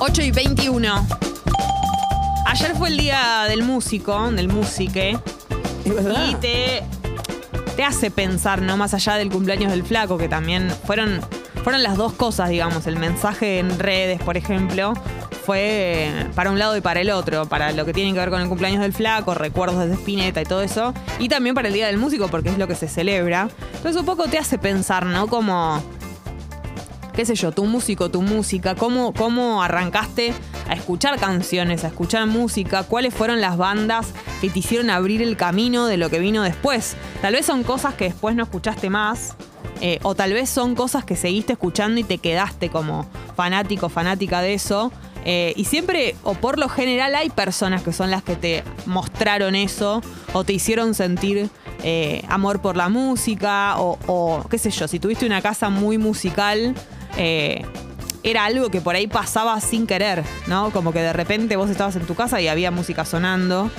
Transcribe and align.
8 0.00 0.22
y 0.22 0.30
21. 0.30 1.06
Ayer 2.46 2.76
fue 2.76 2.88
el 2.88 2.96
día 2.96 3.46
del 3.48 3.62
músico, 3.62 4.30
del 4.30 4.48
musique, 4.48 5.18
y 5.84 6.34
te, 6.36 6.82
te 7.76 7.84
hace 7.84 8.10
pensar, 8.10 8.62
¿no? 8.62 8.76
Más 8.76 8.94
allá 8.94 9.14
del 9.14 9.28
cumpleaños 9.28 9.72
del 9.72 9.82
flaco, 9.82 10.16
que 10.16 10.28
también 10.28 10.70
fueron, 10.86 11.20
fueron 11.64 11.82
las 11.82 11.96
dos 11.96 12.12
cosas, 12.12 12.48
digamos. 12.48 12.86
El 12.86 12.96
mensaje 12.96 13.58
en 13.58 13.76
redes, 13.78 14.22
por 14.22 14.36
ejemplo, 14.36 14.94
fue 15.44 16.10
para 16.36 16.52
un 16.52 16.60
lado 16.60 16.76
y 16.76 16.80
para 16.80 17.00
el 17.00 17.10
otro. 17.10 17.46
Para 17.46 17.72
lo 17.72 17.84
que 17.84 17.92
tiene 17.92 18.12
que 18.12 18.20
ver 18.20 18.30
con 18.30 18.40
el 18.40 18.48
cumpleaños 18.48 18.82
del 18.82 18.92
flaco, 18.92 19.34
recuerdos 19.34 19.80
desde 19.80 19.94
Spinetta 19.94 20.40
y 20.40 20.44
todo 20.44 20.62
eso. 20.62 20.94
Y 21.18 21.28
también 21.28 21.56
para 21.56 21.68
el 21.68 21.74
día 21.74 21.88
del 21.88 21.98
músico, 21.98 22.28
porque 22.28 22.50
es 22.50 22.58
lo 22.58 22.68
que 22.68 22.76
se 22.76 22.86
celebra. 22.86 23.48
Entonces 23.74 23.98
un 23.98 24.06
poco 24.06 24.28
te 24.28 24.38
hace 24.38 24.58
pensar, 24.58 25.06
¿no? 25.06 25.26
Como 25.26 25.82
qué 27.18 27.26
sé 27.26 27.34
yo, 27.34 27.50
tu 27.50 27.64
músico, 27.64 28.12
tu 28.12 28.22
música, 28.22 28.76
cómo, 28.76 29.12
cómo 29.12 29.60
arrancaste 29.60 30.32
a 30.68 30.74
escuchar 30.74 31.18
canciones, 31.18 31.82
a 31.82 31.88
escuchar 31.88 32.28
música, 32.28 32.84
cuáles 32.84 33.12
fueron 33.12 33.40
las 33.40 33.56
bandas 33.56 34.12
que 34.40 34.48
te 34.48 34.60
hicieron 34.60 34.88
abrir 34.88 35.20
el 35.20 35.36
camino 35.36 35.88
de 35.88 35.96
lo 35.96 36.10
que 36.10 36.20
vino 36.20 36.44
después. 36.44 36.94
Tal 37.20 37.32
vez 37.32 37.44
son 37.44 37.64
cosas 37.64 37.94
que 37.94 38.04
después 38.04 38.36
no 38.36 38.44
escuchaste 38.44 38.88
más, 38.88 39.34
eh, 39.80 39.98
o 40.04 40.14
tal 40.14 40.32
vez 40.32 40.48
son 40.48 40.76
cosas 40.76 41.04
que 41.04 41.16
seguiste 41.16 41.54
escuchando 41.54 41.98
y 41.98 42.04
te 42.04 42.18
quedaste 42.18 42.68
como 42.68 43.04
fanático, 43.34 43.88
fanática 43.88 44.40
de 44.40 44.54
eso. 44.54 44.92
Eh, 45.24 45.54
y 45.56 45.64
siempre, 45.64 46.14
o 46.22 46.34
por 46.34 46.56
lo 46.56 46.68
general, 46.68 47.16
hay 47.16 47.30
personas 47.30 47.82
que 47.82 47.92
son 47.92 48.12
las 48.12 48.22
que 48.22 48.36
te 48.36 48.62
mostraron 48.86 49.56
eso 49.56 50.02
o 50.34 50.44
te 50.44 50.52
hicieron 50.52 50.94
sentir 50.94 51.50
eh, 51.82 52.22
amor 52.28 52.62
por 52.62 52.76
la 52.76 52.88
música 52.88 53.74
o, 53.80 53.98
o, 54.06 54.44
qué 54.48 54.56
sé 54.56 54.70
yo, 54.70 54.86
si 54.86 55.00
tuviste 55.00 55.26
una 55.26 55.42
casa 55.42 55.68
muy 55.68 55.98
musical, 55.98 56.76
eh, 57.18 57.64
era 58.22 58.44
algo 58.44 58.70
que 58.70 58.80
por 58.80 58.94
ahí 58.94 59.06
pasaba 59.06 59.60
sin 59.60 59.86
querer, 59.86 60.24
¿no? 60.46 60.70
Como 60.70 60.92
que 60.92 61.00
de 61.00 61.12
repente 61.12 61.56
vos 61.56 61.70
estabas 61.70 61.96
en 61.96 62.06
tu 62.06 62.14
casa 62.14 62.40
y 62.40 62.48
había 62.48 62.70
música 62.70 63.04
sonando. 63.04 63.70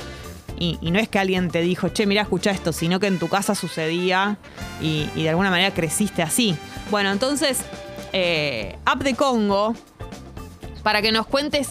Y, 0.62 0.78
no 0.92 1.00
es 1.00 1.08
que 1.08 1.20
alguien 1.20 1.50
te 1.50 1.62
dijo, 1.62 1.88
che, 1.88 2.06
mira, 2.06 2.24
escucha 2.24 2.52
esto, 2.52 2.74
sino 2.74 3.00
que 3.00 3.08
en 3.08 3.18
tu 3.18 3.30
casa 3.30 3.56
sucedía 3.56 4.38
y, 4.82 5.06
de 5.16 5.30
alguna 5.30 5.50
manera 5.50 5.74
creciste 5.74 6.22
así. 6.22 6.56
Bueno, 6.92 7.12
entonces, 7.12 7.62
eh, 8.12 8.78
App 8.84 9.02
de 9.02 9.16
Congo, 9.16 9.74
para 10.84 11.02
que 11.02 11.14
nos 11.14 11.28
cuentes 11.28 11.70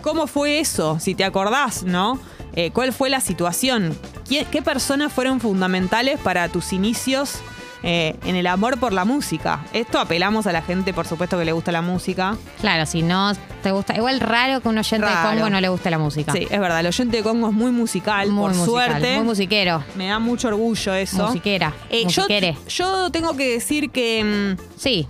cómo 0.00 0.28
fue 0.28 0.60
eso, 0.60 1.00
si 1.00 1.16
te 1.16 1.24
acordás, 1.24 1.82
¿no? 1.82 2.20
Eh, 2.54 2.70
¿Cuál 2.70 2.92
fue 2.92 3.10
la 3.10 3.20
situación? 3.20 3.98
¿Qué, 4.28 4.46
qué 4.48 4.62
personas 4.62 5.12
fueron 5.12 5.40
fundamentales 5.40 6.20
para 6.20 6.48
tus 6.48 6.72
inicios 6.72 7.40
eh, 7.82 8.16
en 8.24 8.36
el 8.36 8.46
amor 8.46 8.78
por 8.78 8.92
la 8.92 9.04
música? 9.04 9.60
Esto 9.72 9.98
apelamos 9.98 10.46
a 10.46 10.52
la 10.52 10.62
gente, 10.62 10.92
por 10.92 11.06
supuesto, 11.06 11.38
que 11.38 11.44
le 11.44 11.52
gusta 11.52 11.72
la 11.72 11.82
música. 11.82 12.36
Claro, 12.60 12.86
si 12.86 13.02
no 13.02 13.32
te 13.62 13.72
gusta. 13.72 13.96
Igual 13.96 14.20
raro 14.20 14.60
que 14.60 14.68
un 14.68 14.78
oyente 14.78 15.06
Raro. 15.06 15.30
de 15.30 15.36
Congo 15.36 15.50
no 15.50 15.60
le 15.60 15.68
guste 15.68 15.90
la 15.90 15.98
música. 15.98 16.32
Sí, 16.32 16.46
es 16.50 16.60
verdad, 16.60 16.80
el 16.80 16.86
oyente 16.86 17.16
de 17.18 17.22
Congo 17.22 17.48
es 17.48 17.54
muy 17.54 17.70
musical, 17.70 18.28
muy 18.30 18.42
por 18.42 18.50
musical, 18.56 18.66
suerte. 18.90 19.16
Muy 19.16 19.24
musiquero. 19.24 19.84
Me 19.96 20.06
da 20.08 20.18
mucho 20.18 20.48
orgullo 20.48 20.94
eso. 20.94 21.26
Musiquera. 21.26 21.72
Eh, 21.90 22.06
yo, 22.08 22.26
yo 22.68 23.10
tengo 23.10 23.36
que 23.36 23.50
decir 23.52 23.90
que 23.90 24.56
mm, 24.58 24.78
Sí. 24.78 25.06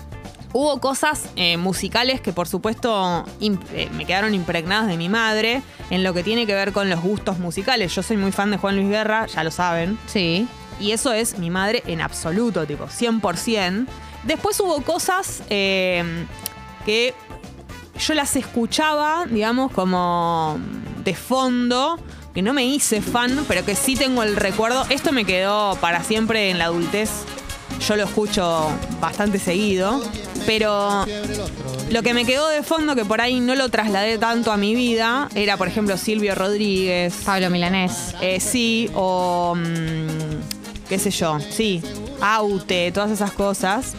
Hubo 0.52 0.80
cosas 0.80 1.28
eh, 1.36 1.56
musicales 1.58 2.20
que 2.20 2.32
por 2.32 2.48
supuesto 2.48 3.24
eh, 3.40 3.88
me 3.96 4.04
quedaron 4.04 4.34
impregnadas 4.34 4.88
de 4.88 4.96
mi 4.96 5.08
madre 5.08 5.62
en 5.90 6.02
lo 6.02 6.12
que 6.12 6.24
tiene 6.24 6.44
que 6.44 6.54
ver 6.54 6.72
con 6.72 6.90
los 6.90 7.00
gustos 7.00 7.38
musicales. 7.38 7.94
Yo 7.94 8.02
soy 8.02 8.16
muy 8.16 8.32
fan 8.32 8.50
de 8.50 8.56
Juan 8.56 8.74
Luis 8.74 8.88
Guerra, 8.88 9.26
ya 9.26 9.44
lo 9.44 9.52
saben. 9.52 9.96
Sí. 10.06 10.48
Y 10.80 10.92
eso 10.92 11.12
es 11.12 11.38
mi 11.38 11.50
madre 11.50 11.82
en 11.86 12.00
absoluto, 12.00 12.66
tipo, 12.66 12.86
100%. 12.86 13.86
Después 14.24 14.58
hubo 14.60 14.80
cosas 14.82 15.42
eh, 15.50 16.26
que 16.84 17.14
yo 17.98 18.14
las 18.14 18.34
escuchaba, 18.36 19.26
digamos, 19.28 19.72
como 19.72 20.58
de 21.04 21.14
fondo, 21.14 21.98
que 22.34 22.42
no 22.42 22.52
me 22.52 22.64
hice 22.64 23.00
fan, 23.02 23.44
pero 23.48 23.64
que 23.64 23.74
sí 23.74 23.94
tengo 23.94 24.22
el 24.22 24.36
recuerdo. 24.36 24.86
Esto 24.88 25.12
me 25.12 25.24
quedó 25.24 25.76
para 25.76 26.02
siempre 26.02 26.50
en 26.50 26.58
la 26.58 26.66
adultez. 26.66 27.10
Yo 27.86 27.96
lo 27.96 28.04
escucho 28.04 28.68
bastante 29.00 29.38
seguido, 29.38 30.02
pero 30.44 31.06
lo 31.90 32.02
que 32.02 32.12
me 32.12 32.26
quedó 32.26 32.46
de 32.48 32.62
fondo, 32.62 32.94
que 32.94 33.06
por 33.06 33.22
ahí 33.22 33.40
no 33.40 33.54
lo 33.54 33.70
trasladé 33.70 34.18
tanto 34.18 34.52
a 34.52 34.58
mi 34.58 34.74
vida, 34.74 35.28
era, 35.34 35.56
por 35.56 35.66
ejemplo, 35.66 35.96
Silvio 35.96 36.34
Rodríguez, 36.34 37.14
Pablo 37.24 37.48
Milanés. 37.48 38.14
eh, 38.20 38.38
sí, 38.38 38.90
o 38.94 39.54
mm, 39.56 40.59
qué 40.90 40.98
sé 40.98 41.10
yo, 41.10 41.38
sí, 41.38 41.80
Aute, 42.20 42.90
todas 42.92 43.12
esas 43.12 43.32
cosas. 43.32 43.94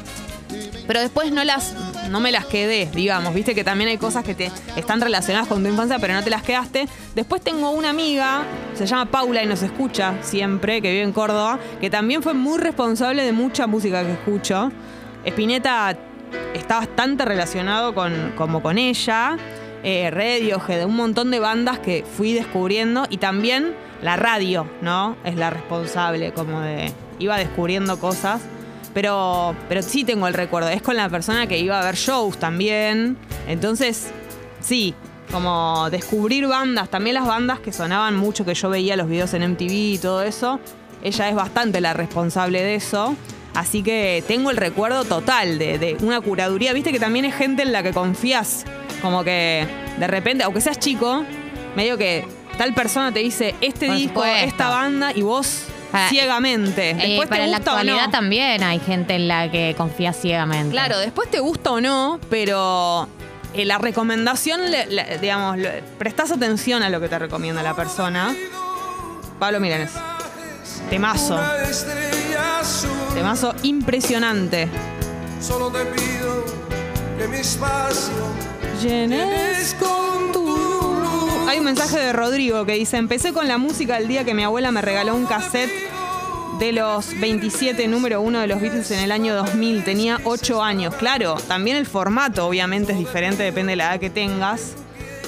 Pero 0.85 0.99
después 0.99 1.31
no 1.31 1.43
las 1.45 1.73
no 2.09 2.19
me 2.19 2.33
las 2.33 2.45
quedé, 2.45 2.89
digamos, 2.93 3.33
viste 3.33 3.55
que 3.55 3.63
también 3.63 3.89
hay 3.89 3.97
cosas 3.97 4.25
que 4.25 4.35
te 4.35 4.51
están 4.75 4.99
relacionadas 4.99 5.47
con 5.47 5.63
tu 5.63 5.69
infancia, 5.69 5.97
pero 5.99 6.13
no 6.13 6.21
te 6.21 6.29
las 6.29 6.43
quedaste. 6.43 6.89
Después 7.15 7.41
tengo 7.41 7.71
una 7.71 7.91
amiga, 7.91 8.43
se 8.73 8.85
llama 8.85 9.05
Paula 9.05 9.41
y 9.41 9.45
nos 9.45 9.63
escucha 9.63 10.15
siempre, 10.21 10.81
que 10.81 10.91
vive 10.91 11.03
en 11.03 11.13
Córdoba, 11.13 11.59
que 11.79 11.89
también 11.89 12.21
fue 12.21 12.33
muy 12.33 12.59
responsable 12.59 13.23
de 13.23 13.31
mucha 13.31 13.67
música 13.67 14.03
que 14.03 14.11
escucho. 14.11 14.69
Spinetta 15.23 15.97
está 16.53 16.79
bastante 16.79 17.23
relacionado 17.23 17.95
con, 17.95 18.33
como 18.35 18.61
con 18.61 18.77
ella. 18.77 19.37
Eh, 19.83 20.11
Radiohead, 20.11 20.85
un 20.85 20.95
montón 20.95 21.31
de 21.31 21.39
bandas 21.39 21.79
que 21.79 22.05
fui 22.17 22.33
descubriendo 22.33 23.07
y 23.09 23.17
también 23.17 23.73
la 24.01 24.15
radio, 24.15 24.67
¿no? 24.81 25.17
Es 25.23 25.35
la 25.35 25.49
responsable, 25.49 26.33
como 26.33 26.61
de. 26.61 26.91
iba 27.19 27.37
descubriendo 27.37 27.99
cosas. 27.99 28.41
Pero, 28.93 29.55
pero 29.69 29.81
sí 29.81 30.03
tengo 30.03 30.27
el 30.27 30.33
recuerdo. 30.33 30.69
Es 30.69 30.81
con 30.81 30.97
la 30.97 31.09
persona 31.09 31.47
que 31.47 31.57
iba 31.59 31.79
a 31.79 31.83
ver 31.83 31.95
shows 31.95 32.37
también. 32.37 33.17
Entonces, 33.47 34.11
sí, 34.59 34.93
como 35.31 35.89
descubrir 35.89 36.45
bandas, 36.47 36.89
también 36.89 37.13
las 37.13 37.25
bandas 37.25 37.59
que 37.59 37.71
sonaban 37.71 38.17
mucho, 38.17 38.43
que 38.43 38.53
yo 38.53 38.69
veía 38.69 38.97
los 38.97 39.07
videos 39.07 39.33
en 39.33 39.49
MTV 39.51 39.71
y 39.71 39.97
todo 39.97 40.23
eso. 40.23 40.59
Ella 41.01 41.29
es 41.29 41.35
bastante 41.35 41.79
la 41.79 41.93
responsable 41.93 42.61
de 42.61 42.75
eso. 42.75 43.15
Así 43.53 43.81
que 43.81 44.23
tengo 44.27 44.51
el 44.51 44.57
recuerdo 44.57 45.03
total 45.05 45.57
de, 45.57 45.77
de 45.77 45.97
una 46.01 46.21
curaduría. 46.21 46.73
Viste 46.73 46.91
que 46.91 46.99
también 46.99 47.25
es 47.25 47.35
gente 47.35 47.63
en 47.63 47.71
la 47.71 47.83
que 47.83 47.93
confías. 47.93 48.65
Como 49.01 49.23
que 49.23 49.67
de 49.97 50.07
repente, 50.07 50.43
aunque 50.43 50.61
seas 50.61 50.79
chico, 50.79 51.23
medio 51.75 51.97
que 51.97 52.27
tal 52.57 52.73
persona 52.73 53.11
te 53.11 53.19
dice 53.19 53.55
este 53.61 53.87
Por 53.87 53.95
disco, 53.95 54.13
supuesto. 54.21 54.47
esta 54.47 54.69
banda, 54.69 55.11
y 55.13 55.21
vos 55.21 55.63
ciegamente. 56.09 56.91
Eh, 56.91 56.95
Después 56.95 57.27
para 57.29 57.43
te 57.43 57.47
la 57.49 57.57
gusta 57.57 57.71
o 57.73 57.75
actualidad 57.77 58.05
no. 58.05 58.11
también 58.11 58.63
hay 58.63 58.79
gente 58.79 59.15
en 59.15 59.27
la 59.27 59.49
que 59.51 59.73
confía 59.77 60.13
ciegamente. 60.13 60.71
Claro, 60.71 60.97
después 60.99 61.29
te 61.29 61.39
gusta 61.39 61.71
o 61.71 61.81
no, 61.81 62.19
pero 62.29 63.07
eh, 63.53 63.65
la 63.65 63.77
recomendación, 63.77 64.71
le- 64.71 64.85
le- 64.85 65.17
digamos, 65.17 65.57
le- 65.57 65.81
prestás 65.97 66.31
atención 66.31 66.83
a 66.83 66.89
lo 66.89 67.01
que 67.01 67.09
te 67.09 67.19
recomienda 67.19 67.61
la 67.63 67.75
persona. 67.75 68.33
Pablo 69.39 69.59
Milanes. 69.59 69.91
Temazo. 70.89 71.39
Temazo 73.13 73.53
impresionante. 73.63 74.67
Solo 75.41 75.69
te 75.71 75.83
pido 75.85 76.45
que 77.17 77.27
mi 77.27 77.37
espacio 77.37 78.13
Llenes 78.81 79.75
con 79.79 80.31
tu 80.31 80.45
luz. 80.47 81.47
Hay 81.49 81.59
un 81.59 81.65
mensaje 81.65 81.99
de 81.99 82.13
Rodrigo 82.13 82.65
que 82.65 82.73
dice: 82.73 82.97
Empecé 82.97 83.31
con 83.33 83.47
la 83.47 83.57
música 83.57 83.97
el 83.97 84.07
día 84.07 84.23
que 84.23 84.33
mi 84.33 84.43
abuela 84.43 84.71
me 84.71 84.81
regaló 84.81 85.15
un 85.15 85.25
cassette 85.25 85.69
de 86.59 86.71
los 86.71 87.19
27, 87.19 87.87
número 87.87 88.21
uno 88.21 88.39
de 88.39 88.47
los 88.47 88.59
Beatles 88.61 88.89
en 88.91 88.99
el 88.99 89.11
año 89.11 89.35
2000. 89.35 89.83
Tenía 89.83 90.19
8 90.23 90.63
años. 90.63 90.95
Claro, 90.95 91.35
también 91.47 91.77
el 91.77 91.85
formato 91.85 92.47
obviamente 92.47 92.91
es 92.93 92.97
diferente, 92.97 93.43
depende 93.43 93.71
de 93.71 93.75
la 93.77 93.91
edad 93.91 93.99
que 93.99 94.09
tengas. 94.09 94.73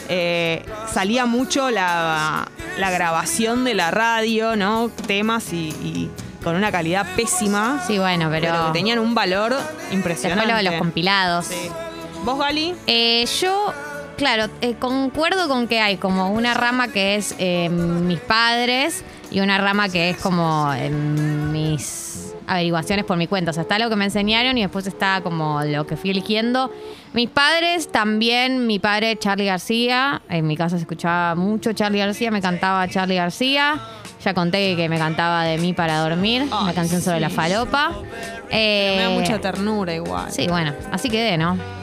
Eh, 0.10 0.66
salía 0.92 1.26
mucho 1.26 1.70
la, 1.70 2.48
la 2.78 2.90
grabación 2.92 3.64
de 3.64 3.74
la 3.76 3.92
radio, 3.92 4.56
¿no? 4.56 4.90
Temas 5.08 5.54
y, 5.54 5.70
y 5.84 6.10
con 6.44 6.56
una 6.56 6.72
calidad 6.72 7.06
pésima. 7.16 7.84
Sí, 7.86 8.00
bueno, 8.00 8.30
pero. 8.32 8.48
Pero 8.52 8.66
que 8.68 8.80
tenían 8.80 8.98
un 9.00 9.14
valor 9.14 9.52
Después 9.54 9.94
impresionante. 9.94 10.48
lo 10.52 10.58
de 10.58 10.64
los 10.64 10.76
compilados. 10.76 11.46
Sí. 11.46 11.70
¿Vos, 12.24 12.40
Gali? 12.40 12.74
Eh, 12.88 13.26
yo, 13.42 13.74
claro, 14.18 14.46
eh, 14.62 14.76
concuerdo 14.80 15.48
con 15.50 15.68
que 15.68 15.82
hay 15.82 15.98
como 15.98 16.32
una 16.32 16.54
rama 16.54 16.88
que 16.88 17.16
es 17.16 17.36
eh, 17.38 17.68
mis 17.70 18.20
padres 18.20 19.04
y 19.30 19.42
una 19.42 19.58
rama 19.58 19.90
que 19.90 20.12
es 20.12 20.18
como 20.18 20.72
eh, 20.74 20.90
mis 20.90 22.34
averiguaciones 22.48 23.04
por 23.04 23.18
mi 23.18 23.28
cuenta. 23.28 23.52
O 23.52 23.54
sea, 23.54 23.64
está 23.64 23.78
lo 23.78 23.90
que 23.90 23.98
me 23.98 24.06
enseñaron 24.06 24.58
y 24.58 24.62
después 24.62 24.88
está 24.88 25.20
como 25.22 25.64
lo 25.64 25.86
que 25.86 25.98
fui 25.98 26.12
eligiendo. 26.12 26.72
Mis 27.14 27.30
padres 27.30 27.92
también, 27.92 28.68
mi 28.68 28.80
padre 28.80 29.18
Charlie 29.18 29.46
García, 29.46 30.22
en 30.30 30.48
mi 30.48 30.56
casa 30.56 30.78
se 30.78 30.84
escuchaba 30.84 31.36
mucho 31.36 31.74
Charlie 31.74 32.00
García, 32.00 32.32
me 32.32 32.42
cantaba 32.42 32.88
Charlie 32.88 33.16
García. 33.16 33.82
Ya 34.24 34.34
conté 34.34 34.78
que 34.78 34.88
me 34.88 34.98
cantaba 34.98 35.44
de 35.44 35.58
mí 35.58 35.74
para 35.74 36.00
dormir, 36.00 36.44
Ay, 36.50 36.64
una 36.64 36.74
canción 36.74 37.02
sobre 37.02 37.18
sí. 37.18 37.22
la 37.22 37.30
falopa. 37.30 37.92
Me 38.50 38.98
da 38.98 39.10
mucha 39.10 39.42
ternura 39.42 39.94
igual. 39.94 40.32
Sí, 40.32 40.48
bueno, 40.48 40.74
así 40.94 41.10
quedé, 41.10 41.38
¿no? 41.38 41.83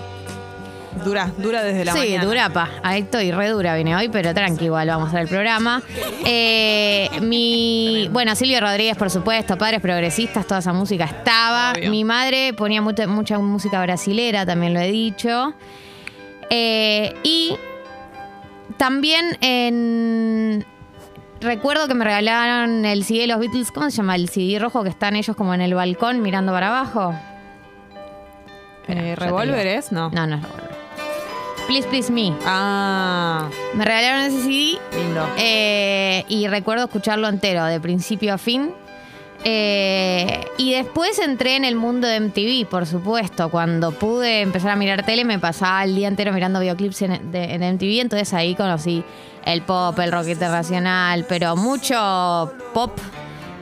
Dura, 1.05 1.31
dura 1.39 1.63
desde 1.63 1.85
la 1.85 1.93
sí, 1.93 1.99
mañana. 1.99 2.25
dura, 2.25 2.49
pa. 2.51 2.69
Ahí 2.83 3.03
estoy, 3.03 3.33
re 3.33 3.49
dura 3.49 3.75
vine 3.75 3.97
hoy, 3.97 4.09
pero 4.09 4.35
tranqui, 4.35 4.67
igual 4.67 4.89
vamos 4.89 5.07
a 5.07 5.09
hacer 5.09 5.21
el 5.23 5.29
programa. 5.29 5.83
Eh, 6.25 7.09
mi, 7.23 8.09
bueno, 8.13 8.35
Silvio 8.35 8.61
Rodríguez, 8.61 8.97
por 8.97 9.11
supuesto, 9.11 9.57
Padres 9.57 9.81
Progresistas, 9.81 10.47
toda 10.47 10.61
esa 10.61 10.73
música 10.73 11.05
estaba. 11.05 11.73
Obvio. 11.73 11.91
Mi 11.91 12.05
madre 12.05 12.53
ponía 12.55 12.83
mucha, 12.83 13.07
mucha 13.07 13.39
música 13.39 13.81
brasilera, 13.83 14.45
también 14.45 14.75
lo 14.75 14.81
he 14.81 14.91
dicho. 14.91 15.55
Eh, 16.51 17.15
y 17.23 17.57
también 18.77 19.39
en... 19.41 20.65
Recuerdo 21.41 21.89
que 21.89 21.95
me 21.95 22.05
regalaron 22.05 22.85
el 22.85 23.05
CD 23.05 23.21
de 23.21 23.27
los 23.29 23.39
Beatles, 23.39 23.71
¿cómo 23.73 23.91
se 23.91 23.97
llama? 23.97 24.15
El 24.15 24.29
CD 24.29 24.59
rojo 24.59 24.83
que 24.83 24.91
están 24.91 25.17
ellos 25.17 25.35
como 25.35 25.55
en 25.55 25.63
el 25.63 25.73
balcón 25.75 26.21
mirando 26.21 26.53
para 26.53 26.69
abajo. 26.69 27.15
Eh. 28.89 29.17
No. 29.91 30.11
No, 30.11 30.27
no 30.27 30.37
es 30.37 30.43
Revolver. 30.43 30.70
Please, 31.71 31.87
Please 31.89 32.11
Me. 32.13 32.33
Ah, 32.45 33.49
Me 33.75 33.85
regalaron 33.85 34.23
ese 34.23 34.43
CD 34.43 34.79
lindo. 34.99 35.25
eh, 35.39 36.25
y 36.29 36.49
recuerdo 36.49 36.85
escucharlo 36.87 37.29
entero, 37.29 37.65
de 37.65 37.79
principio 37.79 38.35
a 38.35 38.39
fin. 38.39 38.73
Eh, 39.45 40.45
y 40.59 40.73
después 40.73 41.19
entré 41.21 41.55
en 41.55 41.65
el 41.65 41.77
mundo 41.77 42.09
de 42.09 42.17
MTV, 42.19 42.67
por 42.69 42.87
supuesto. 42.87 43.51
Cuando 43.51 43.93
pude 43.93 44.41
empezar 44.41 44.73
a 44.73 44.77
mirar 44.77 45.07
tele, 45.07 45.25
me 45.25 45.39
pasaba 45.39 45.85
el 45.85 45.95
día 45.95 46.09
entero 46.09 46.33
mirando 46.33 46.59
videoclips 46.59 47.03
en, 47.03 47.31
de- 47.31 47.55
en 47.55 47.63
MTV. 47.63 48.01
Entonces 48.01 48.35
ahí 48.35 48.57
conocí 48.57 49.05
el 49.45 49.63
pop, 49.63 49.97
el 50.01 50.11
rock 50.11 50.27
internacional, 50.27 51.25
pero 51.29 51.55
mucho 51.55 52.53
pop 52.75 52.99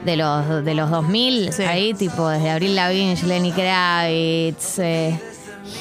de 0.03 0.17
los, 0.17 0.65
de 0.65 0.73
los 0.73 0.89
2000. 0.89 1.53
Sí. 1.53 1.61
Ahí, 1.63 1.93
tipo, 1.93 2.27
desde 2.27 2.49
Abril 2.49 2.75
Lavigne, 2.75 3.15
Lenny 3.27 3.51
Kravitz, 3.51 4.79
eh, 4.79 5.17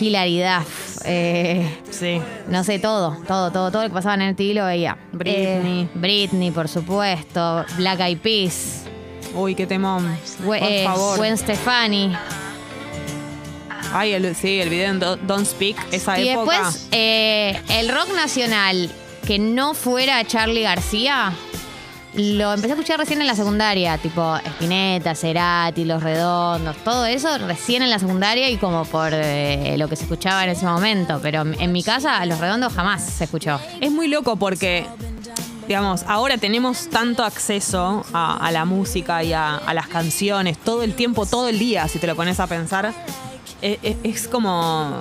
Hilary 0.01 0.41
Duff. 0.43 0.99
eh, 1.05 1.79
Sí. 1.91 2.21
no 2.49 2.65
sé, 2.65 2.79
todo, 2.79 3.17
todo, 3.27 3.51
todo, 3.51 3.71
todo 3.71 3.83
lo 3.83 3.89
que 3.89 3.95
pasaba 3.95 4.15
en 4.15 4.23
MTV 4.35 4.55
lo 4.55 4.65
veía. 4.67 4.97
Britney. 5.13 5.83
Eh, 5.83 5.89
Britney, 5.95 6.51
por 6.51 6.69
supuesto. 6.69 7.65
Black 7.77 8.01
Eyed 8.01 8.19
Peas. 8.19 8.85
Uy, 9.35 9.55
qué 9.55 9.67
temón. 9.67 10.17
Por 10.45 10.57
eh, 10.57 10.85
favor. 10.85 11.19
Gwen 11.19 11.37
Stefani. 11.37 12.13
Ay, 13.93 14.13
el, 14.13 14.35
sí, 14.37 14.61
el 14.61 14.69
video 14.69 14.91
en 14.91 14.99
Do- 15.01 15.17
Don't 15.17 15.47
Speak, 15.47 15.77
esa 15.93 16.19
Y 16.21 16.29
época. 16.29 16.57
después, 16.65 16.89
eh, 16.93 17.59
el 17.71 17.89
rock 17.89 18.09
nacional 18.15 18.91
que 19.27 19.39
no 19.39 19.73
fuera 19.75 20.23
Charlie 20.25 20.63
García, 20.63 21.33
lo 22.15 22.53
empecé 22.53 22.73
a 22.73 22.75
escuchar 22.77 22.99
recién 22.99 23.21
en 23.21 23.27
la 23.27 23.35
secundaria, 23.35 23.99
tipo 23.99 24.37
Spinetta, 24.37 25.15
Cerati, 25.15 25.85
Los 25.85 26.03
Redondos, 26.03 26.77
todo 26.79 27.05
eso 27.07 27.37
recién 27.39 27.83
en 27.83 27.91
la 27.91 27.99
secundaria 27.99 28.49
y 28.51 28.57
como 28.57 28.85
por 28.87 29.11
eh, 29.13 29.77
lo 29.79 29.89
que 29.89 29.97
se 29.97 30.05
escuchaba 30.05 30.45
en 30.45 30.51
ese 30.51 30.65
momento. 30.65 31.21
Pero 31.23 31.43
en 31.43 31.73
mi 31.73 31.83
casa, 31.83 32.25
Los 32.27 32.39
Redondos 32.41 32.73
jamás 32.73 33.03
se 33.05 33.25
escuchó. 33.25 33.61
Es 33.81 33.93
muy 33.93 34.09
loco 34.09 34.37
porque, 34.37 34.87
digamos, 35.69 36.03
ahora 36.09 36.39
tenemos 36.39 36.89
tanto 36.89 37.25
acceso 37.25 38.05
a, 38.13 38.51
la 38.53 38.65
música 38.65 39.23
y 39.23 39.33
a, 39.35 39.61
las 39.75 39.87
canciones 39.89 40.59
todo 40.59 40.83
el 40.83 40.95
tiempo, 40.95 41.27
todo 41.27 41.49
el 41.49 41.59
día, 41.59 41.87
si 41.89 41.99
te 41.99 42.07
lo 42.07 42.17
pones 42.17 42.41
a 42.41 42.47
pensar. 42.47 42.93
E- 43.61 43.79
e- 43.83 43.97
Es, 44.03 44.29
como 44.29 44.99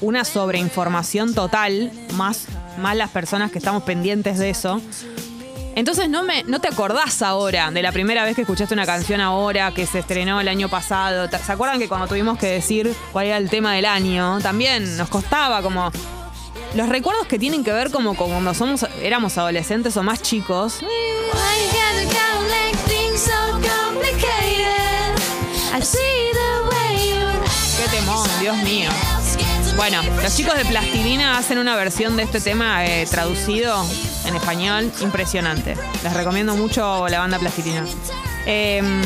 una 0.00 0.24
sobreinformación 0.24 1.34
total, 1.34 1.92
más, 2.14 2.46
más 2.78 2.96
las 2.96 3.10
personas 3.10 3.50
que 3.50 3.58
estamos 3.58 3.82
pendientes 3.82 4.38
de 4.38 4.50
eso. 4.50 4.80
Entonces 5.78 6.08
no, 6.08 6.24
me, 6.24 6.42
no 6.42 6.60
te 6.60 6.66
acordás 6.66 7.22
ahora 7.22 7.70
de 7.70 7.82
la 7.82 7.92
primera 7.92 8.24
vez 8.24 8.34
que 8.34 8.40
escuchaste 8.40 8.74
una 8.74 8.84
canción 8.84 9.20
ahora 9.20 9.70
que 9.70 9.86
se 9.86 10.00
estrenó 10.00 10.40
el 10.40 10.48
año 10.48 10.68
pasado. 10.68 11.28
¿Se 11.30 11.52
acuerdan 11.52 11.78
que 11.78 11.86
cuando 11.88 12.08
tuvimos 12.08 12.36
que 12.36 12.48
decir 12.48 12.92
cuál 13.12 13.26
era 13.26 13.36
el 13.36 13.48
tema 13.48 13.74
del 13.74 13.84
año? 13.84 14.40
También 14.40 14.96
nos 14.96 15.08
costaba 15.08 15.62
como 15.62 15.92
los 16.74 16.88
recuerdos 16.88 17.28
que 17.28 17.38
tienen 17.38 17.62
que 17.62 17.70
ver 17.70 17.92
como 17.92 18.16
con 18.16 18.28
cuando 18.28 18.54
somos, 18.54 18.86
éramos 19.00 19.38
adolescentes 19.38 19.96
o 19.96 20.02
más 20.02 20.20
chicos. 20.20 20.80
Qué 27.76 27.96
temón, 27.96 28.28
Dios 28.40 28.56
mío. 28.64 28.90
Bueno, 29.76 30.02
los 30.24 30.34
chicos 30.34 30.56
de 30.56 30.64
Plastilina 30.64 31.38
hacen 31.38 31.56
una 31.58 31.76
versión 31.76 32.16
de 32.16 32.24
este 32.24 32.40
tema 32.40 32.84
eh, 32.84 33.06
traducido 33.08 33.86
en 34.28 34.36
español 34.36 34.92
impresionante. 35.00 35.74
Les 36.04 36.12
recomiendo 36.12 36.54
mucho 36.54 37.08
la 37.08 37.18
banda 37.20 37.38
Plastilina. 37.38 37.84
Em, 38.46 39.02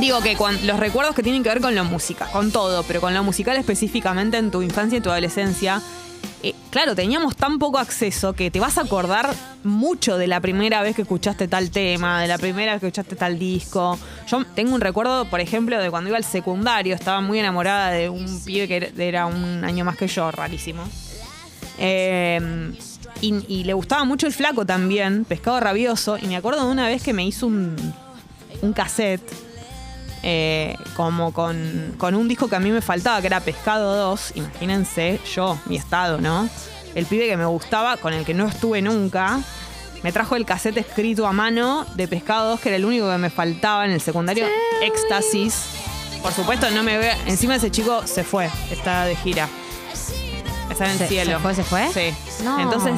digo 0.00 0.20
que 0.20 0.36
cuan- 0.36 0.66
los 0.66 0.78
recuerdos 0.78 1.14
que 1.14 1.22
tienen 1.22 1.42
que 1.42 1.48
ver 1.48 1.60
con 1.60 1.74
la 1.74 1.82
música, 1.82 2.26
con 2.32 2.50
todo, 2.52 2.82
pero 2.84 3.00
con 3.00 3.12
lo 3.14 3.22
musical 3.24 3.56
específicamente 3.56 4.38
en 4.38 4.50
tu 4.50 4.62
infancia 4.62 4.98
y 4.98 5.00
tu 5.00 5.10
adolescencia. 5.10 5.80
eh, 6.42 6.54
claro, 6.70 6.94
teníamos 6.94 7.36
tan 7.36 7.58
poco 7.58 7.76
acceso 7.78 8.32
que 8.32 8.50
te 8.50 8.60
vas 8.60 8.78
a 8.78 8.82
acordar 8.82 9.28
mucho 9.62 10.16
de 10.16 10.26
la 10.26 10.40
primera 10.40 10.80
vez 10.80 10.96
que 10.96 11.02
escuchaste 11.02 11.48
tal 11.48 11.70
tema, 11.70 12.22
de 12.22 12.28
la 12.28 12.38
primera 12.38 12.72
vez 12.72 12.80
que 12.80 12.86
escuchaste 12.86 13.14
tal 13.14 13.38
disco. 13.38 13.98
Yo 14.26 14.42
tengo 14.54 14.74
un 14.74 14.80
recuerdo, 14.80 15.26
por 15.26 15.40
ejemplo, 15.40 15.78
de 15.78 15.90
cuando 15.90 16.08
iba 16.08 16.16
al 16.16 16.24
secundario, 16.24 16.94
estaba 16.94 17.20
muy 17.20 17.38
enamorada 17.40 17.90
de 17.90 18.08
un 18.08 18.42
pibe 18.42 18.66
que 18.68 18.90
era- 18.96 19.26
un 19.26 19.62
año 19.66 19.84
más 19.84 19.98
que 19.98 20.08
yo, 20.08 20.30
rarísimo. 20.30 20.82
Eh, 21.78 22.72
y, 23.20 23.44
y 23.48 23.64
le 23.64 23.72
gustaba 23.72 24.04
mucho 24.04 24.26
el 24.26 24.32
flaco 24.32 24.64
también, 24.66 25.24
pescado 25.24 25.60
rabioso. 25.60 26.18
Y 26.18 26.26
me 26.26 26.36
acuerdo 26.36 26.64
de 26.64 26.70
una 26.72 26.86
vez 26.86 27.02
que 27.02 27.12
me 27.12 27.24
hizo 27.24 27.46
un, 27.46 27.76
un 28.62 28.72
cassette, 28.72 29.22
eh, 30.22 30.76
como 30.96 31.32
con, 31.32 31.94
con 31.96 32.14
un 32.14 32.28
disco 32.28 32.48
que 32.48 32.56
a 32.56 32.60
mí 32.60 32.70
me 32.70 32.82
faltaba, 32.82 33.20
que 33.20 33.26
era 33.26 33.40
Pescado 33.40 33.96
2. 33.96 34.32
Imagínense 34.34 35.20
yo, 35.34 35.58
mi 35.66 35.76
estado, 35.76 36.20
¿no? 36.20 36.48
El 36.94 37.06
pibe 37.06 37.26
que 37.26 37.36
me 37.36 37.46
gustaba, 37.46 37.96
con 37.96 38.12
el 38.12 38.24
que 38.24 38.34
no 38.34 38.46
estuve 38.46 38.82
nunca. 38.82 39.40
Me 40.02 40.12
trajo 40.12 40.36
el 40.36 40.44
cassette 40.44 40.78
escrito 40.78 41.26
a 41.26 41.32
mano 41.32 41.86
de 41.94 42.08
Pescado 42.08 42.50
2, 42.50 42.60
que 42.60 42.68
era 42.70 42.76
el 42.76 42.84
único 42.84 43.10
que 43.10 43.18
me 43.18 43.30
faltaba 43.30 43.84
en 43.84 43.92
el 43.92 44.00
secundario. 44.00 44.46
Éxtasis. 44.82 45.64
Por 46.22 46.32
supuesto, 46.32 46.70
no 46.70 46.82
me 46.82 46.98
ve. 46.98 47.12
Encima 47.26 47.56
ese 47.56 47.70
chico 47.70 48.06
se 48.06 48.24
fue, 48.24 48.50
está 48.70 49.04
de 49.04 49.16
gira. 49.16 49.48
Está 50.70 50.86
en 50.86 50.92
el 50.92 50.98
¿Se- 50.98 51.06
cielo. 51.08 51.32
se 51.32 51.38
fue, 51.38 51.54
se 51.54 51.64
fue? 51.64 51.88
Sí. 51.88 52.42
No. 52.44 52.58
Entonces, 52.60 52.94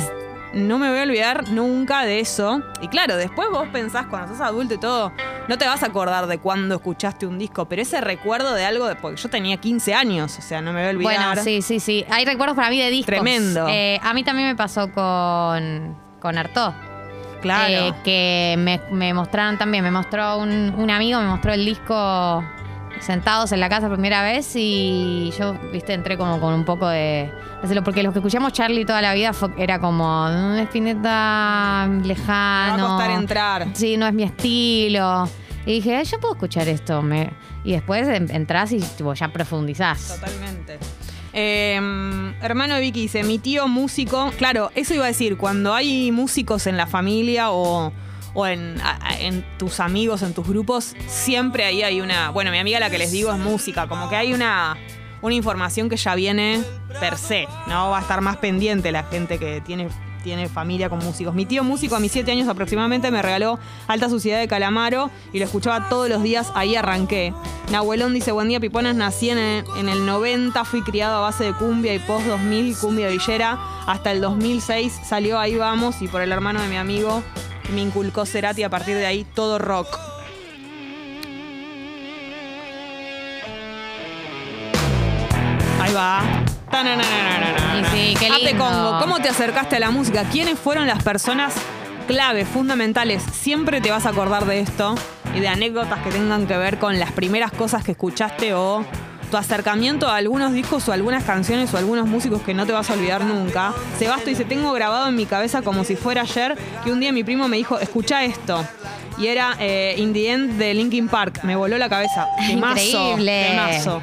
no 0.54 0.78
me 0.78 0.90
voy 0.90 0.98
a 0.98 1.02
olvidar 1.02 1.48
nunca 1.48 2.04
de 2.04 2.20
eso. 2.20 2.60
Y 2.82 2.88
claro, 2.88 3.16
después 3.16 3.48
vos 3.50 3.66
pensás, 3.72 4.06
cuando 4.06 4.28
sos 4.28 4.40
adulto 4.40 4.74
y 4.74 4.78
todo, 4.78 5.12
no 5.48 5.56
te 5.58 5.66
vas 5.66 5.82
a 5.82 5.86
acordar 5.86 6.26
de 6.26 6.38
cuándo 6.38 6.74
escuchaste 6.74 7.26
un 7.26 7.38
disco, 7.38 7.64
pero 7.66 7.80
ese 7.82 8.00
recuerdo 8.00 8.52
de 8.54 8.64
algo, 8.66 8.86
de, 8.86 8.94
porque 8.96 9.20
yo 9.20 9.30
tenía 9.30 9.56
15 9.56 9.94
años, 9.94 10.38
o 10.38 10.42
sea, 10.42 10.60
no 10.60 10.72
me 10.72 10.80
voy 10.80 10.88
a 10.88 10.90
olvidar. 10.90 11.26
Bueno, 11.34 11.42
sí, 11.42 11.62
sí, 11.62 11.80
sí. 11.80 12.04
Hay 12.10 12.24
recuerdos 12.26 12.54
para 12.56 12.68
mí 12.70 12.78
de 12.80 12.90
discos. 12.90 13.06
Tremendo. 13.06 13.66
Eh, 13.68 13.98
a 14.02 14.12
mí 14.14 14.22
también 14.24 14.48
me 14.48 14.54
pasó 14.56 14.92
con, 14.92 15.96
con 16.20 16.36
Artaud. 16.38 16.74
Claro. 17.40 17.72
Eh, 17.88 17.94
que 18.04 18.54
me, 18.58 18.80
me 18.92 19.12
mostraron 19.14 19.58
también, 19.58 19.82
me 19.82 19.90
mostró 19.90 20.36
un, 20.38 20.74
un 20.76 20.90
amigo, 20.90 21.18
me 21.20 21.26
mostró 21.26 21.52
el 21.52 21.64
disco 21.64 22.44
sentados 23.00 23.52
en 23.52 23.60
la 23.60 23.68
casa 23.68 23.88
por 23.88 23.96
primera 23.96 24.22
vez 24.22 24.52
y 24.54 25.32
yo, 25.38 25.54
viste, 25.72 25.92
entré 25.92 26.16
como 26.16 26.38
con 26.40 26.54
un 26.54 26.64
poco 26.64 26.88
de... 26.88 27.30
Porque 27.84 28.02
los 28.02 28.12
que 28.12 28.18
escuchamos 28.18 28.52
Charlie 28.52 28.84
toda 28.84 29.00
la 29.02 29.14
vida 29.14 29.32
fue- 29.32 29.50
era 29.56 29.78
como 29.78 30.26
un 30.26 30.58
espineta 30.58 31.88
lejano. 32.04 32.76
Me 32.76 32.82
va 32.82 32.88
a 32.88 32.88
costar 32.98 33.10
entrar. 33.12 33.66
Sí, 33.74 33.96
no 33.96 34.06
es 34.06 34.12
mi 34.14 34.24
estilo. 34.24 35.28
Y 35.64 35.74
dije, 35.74 35.96
"Ay, 35.96 36.04
yo 36.04 36.18
puedo 36.18 36.34
escuchar 36.34 36.68
esto. 36.68 37.02
Me- 37.02 37.30
Y 37.64 37.70
después 37.72 38.08
en- 38.08 38.28
entrás 38.34 38.72
y 38.72 38.78
tipo, 38.80 39.14
ya 39.14 39.28
profundizás. 39.28 40.18
Totalmente. 40.20 40.78
Eh, 41.32 41.76
hermano 42.42 42.74
de 42.74 42.80
Vicky 42.80 43.02
dice, 43.02 43.22
mi 43.22 43.38
tío 43.38 43.68
músico, 43.68 44.30
claro, 44.36 44.70
eso 44.74 44.94
iba 44.94 45.04
a 45.04 45.08
decir, 45.08 45.36
cuando 45.36 45.72
hay 45.72 46.10
músicos 46.12 46.66
en 46.66 46.76
la 46.76 46.86
familia 46.88 47.50
o, 47.52 47.92
o 48.34 48.46
en, 48.46 48.80
tus 49.58 49.80
amigos, 49.80 50.22
en 50.22 50.34
tus 50.34 50.46
grupos, 50.46 50.94
siempre 51.06 51.64
ahí 51.64 51.82
hay 51.82 52.00
una, 52.00 52.30
bueno, 52.30 52.50
mi 52.50 52.58
amiga 52.58 52.80
la 52.80 52.90
que 52.90 52.98
les 52.98 53.12
digo 53.12 53.32
es 53.32 53.38
música, 53.38 53.86
como 53.86 54.08
que 54.08 54.16
hay 54.16 54.32
una, 54.32 54.76
una 55.20 55.34
información 55.34 55.88
que 55.88 55.96
ya 55.96 56.14
viene 56.14 56.62
per 57.00 57.16
se, 57.16 57.46
¿no? 57.66 57.90
Va 57.90 57.98
a 57.98 58.00
estar 58.02 58.20
más 58.20 58.36
pendiente 58.38 58.92
la 58.92 59.04
gente 59.04 59.38
que 59.38 59.60
tiene, 59.60 59.88
tiene 60.22 60.48
familia 60.48 60.88
con 60.88 60.98
músicos. 61.00 61.34
Mi 61.34 61.46
tío 61.46 61.62
músico 61.64 61.96
a 61.96 62.00
mis 62.00 62.12
siete 62.12 62.32
años 62.32 62.48
aproximadamente 62.48 63.10
me 63.10 63.22
regaló 63.22 63.58
Alta 63.86 64.08
Suciedad 64.08 64.40
de 64.40 64.48
Calamaro 64.48 65.10
y 65.32 65.38
lo 65.38 65.44
escuchaba 65.44 65.88
todos 65.88 66.08
los 66.08 66.22
días, 66.22 66.50
ahí 66.54 66.74
arranqué. 66.74 67.34
Nahuelón 67.70 68.14
dice, 68.14 68.32
buen 68.32 68.48
día 68.48 68.60
Piponas, 68.60 68.96
nací 68.96 69.30
en 69.30 69.38
el, 69.38 69.64
en 69.76 69.88
el 69.88 70.04
90, 70.04 70.64
fui 70.64 70.82
criado 70.82 71.16
a 71.16 71.20
base 71.20 71.44
de 71.44 71.52
cumbia 71.54 71.94
y 71.94 71.98
post 71.98 72.26
2000, 72.26 72.76
cumbia 72.76 73.08
villera, 73.08 73.58
hasta 73.86 74.10
el 74.12 74.20
2006 74.20 75.00
salió 75.04 75.38
Ahí 75.38 75.56
Vamos 75.56 76.02
y 76.02 76.08
por 76.08 76.22
el 76.22 76.32
hermano 76.32 76.60
de 76.60 76.68
mi 76.68 76.76
amigo 76.76 77.22
me 77.70 77.80
inculcó 77.80 78.26
Cerati 78.26 78.62
a 78.62 78.70
partir 78.70 78.96
de 78.96 79.06
ahí 79.06 79.24
todo 79.24 79.58
rock. 79.58 79.98
Ahí 85.80 85.92
va. 85.94 86.22
Y 87.80 87.84
sí, 87.84 88.14
qué 88.18 88.30
lindo. 88.30 88.64
Congo, 88.64 88.98
¿cómo 89.00 89.20
te 89.20 89.28
acercaste 89.28 89.76
a 89.76 89.80
la 89.80 89.90
música? 89.90 90.24
¿Quiénes 90.24 90.58
fueron 90.58 90.86
las 90.86 91.02
personas 91.02 91.54
clave, 92.06 92.44
fundamentales? 92.44 93.22
Siempre 93.22 93.80
te 93.80 93.90
vas 93.90 94.06
a 94.06 94.10
acordar 94.10 94.46
de 94.46 94.60
esto 94.60 94.94
y 95.34 95.40
de 95.40 95.48
anécdotas 95.48 96.02
que 96.02 96.10
tengan 96.10 96.46
que 96.46 96.56
ver 96.56 96.78
con 96.78 96.98
las 96.98 97.12
primeras 97.12 97.52
cosas 97.52 97.84
que 97.84 97.92
escuchaste 97.92 98.54
o 98.54 98.84
tu 99.32 99.38
acercamiento 99.38 100.08
a 100.08 100.16
algunos 100.16 100.52
discos 100.52 100.86
o 100.88 100.92
algunas 100.92 101.24
canciones 101.24 101.72
o 101.72 101.78
algunos 101.78 102.06
músicos 102.06 102.42
que 102.42 102.52
no 102.52 102.66
te 102.66 102.72
vas 102.72 102.90
a 102.90 102.92
olvidar 102.92 103.24
nunca. 103.24 103.72
Sebasto 103.98 104.28
dice, 104.28 104.44
tengo 104.44 104.70
grabado 104.74 105.08
en 105.08 105.16
mi 105.16 105.24
cabeza 105.24 105.62
como 105.62 105.84
si 105.84 105.96
fuera 105.96 106.20
ayer 106.20 106.54
que 106.84 106.92
un 106.92 107.00
día 107.00 107.12
mi 107.12 107.24
primo 107.24 107.48
me 107.48 107.56
dijo, 107.56 107.78
escucha 107.78 108.24
esto. 108.24 108.62
Y 109.16 109.28
era 109.28 109.56
eh, 109.58 109.94
In 109.96 110.12
the 110.12 110.30
End 110.30 110.58
de 110.58 110.74
Linkin 110.74 111.08
Park. 111.08 111.40
Me 111.44 111.56
voló 111.56 111.78
la 111.78 111.88
cabeza. 111.88 112.28
Temazo, 112.46 112.82
Increíble. 112.82 113.46
temazo. 113.48 114.02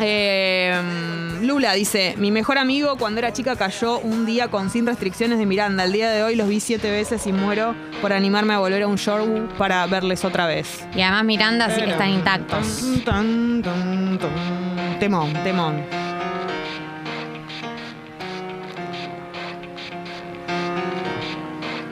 Eh, 0.00 1.38
Lula 1.42 1.72
dice, 1.72 2.14
mi 2.18 2.30
mejor 2.30 2.58
amigo 2.58 2.96
cuando 2.96 3.20
era 3.20 3.32
chica 3.32 3.56
cayó 3.56 3.98
un 4.00 4.26
día 4.26 4.48
con 4.48 4.70
sin 4.70 4.86
restricciones 4.86 5.38
de 5.38 5.46
Miranda. 5.46 5.84
Al 5.84 5.92
día 5.92 6.10
de 6.10 6.22
hoy 6.22 6.36
los 6.36 6.48
vi 6.48 6.60
siete 6.60 6.90
veces 6.90 7.26
y 7.26 7.32
muero 7.32 7.74
por 8.00 8.12
animarme 8.12 8.54
a 8.54 8.58
volver 8.58 8.82
a 8.82 8.88
un 8.88 8.98
show 8.98 9.48
para 9.58 9.86
verles 9.86 10.24
otra 10.24 10.46
vez. 10.46 10.84
Y 10.94 11.00
además 11.00 11.24
Miranda 11.24 11.70
sí 11.70 11.80
que 11.82 11.90
están 11.90 12.10
intactos. 12.10 12.80
Tan, 13.04 13.62
tan, 13.62 13.62
tan, 13.62 14.18
tan. 14.18 14.98
Temón, 14.98 15.32
temón. 15.44 15.82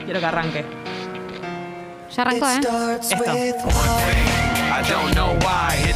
Quiero 0.05 0.19
que 0.19 0.25
arranque. 0.25 0.65
Ya 2.15 2.21
arrancó, 2.21 2.49
¿eh? 2.49 2.99
Esto. 3.01 4.32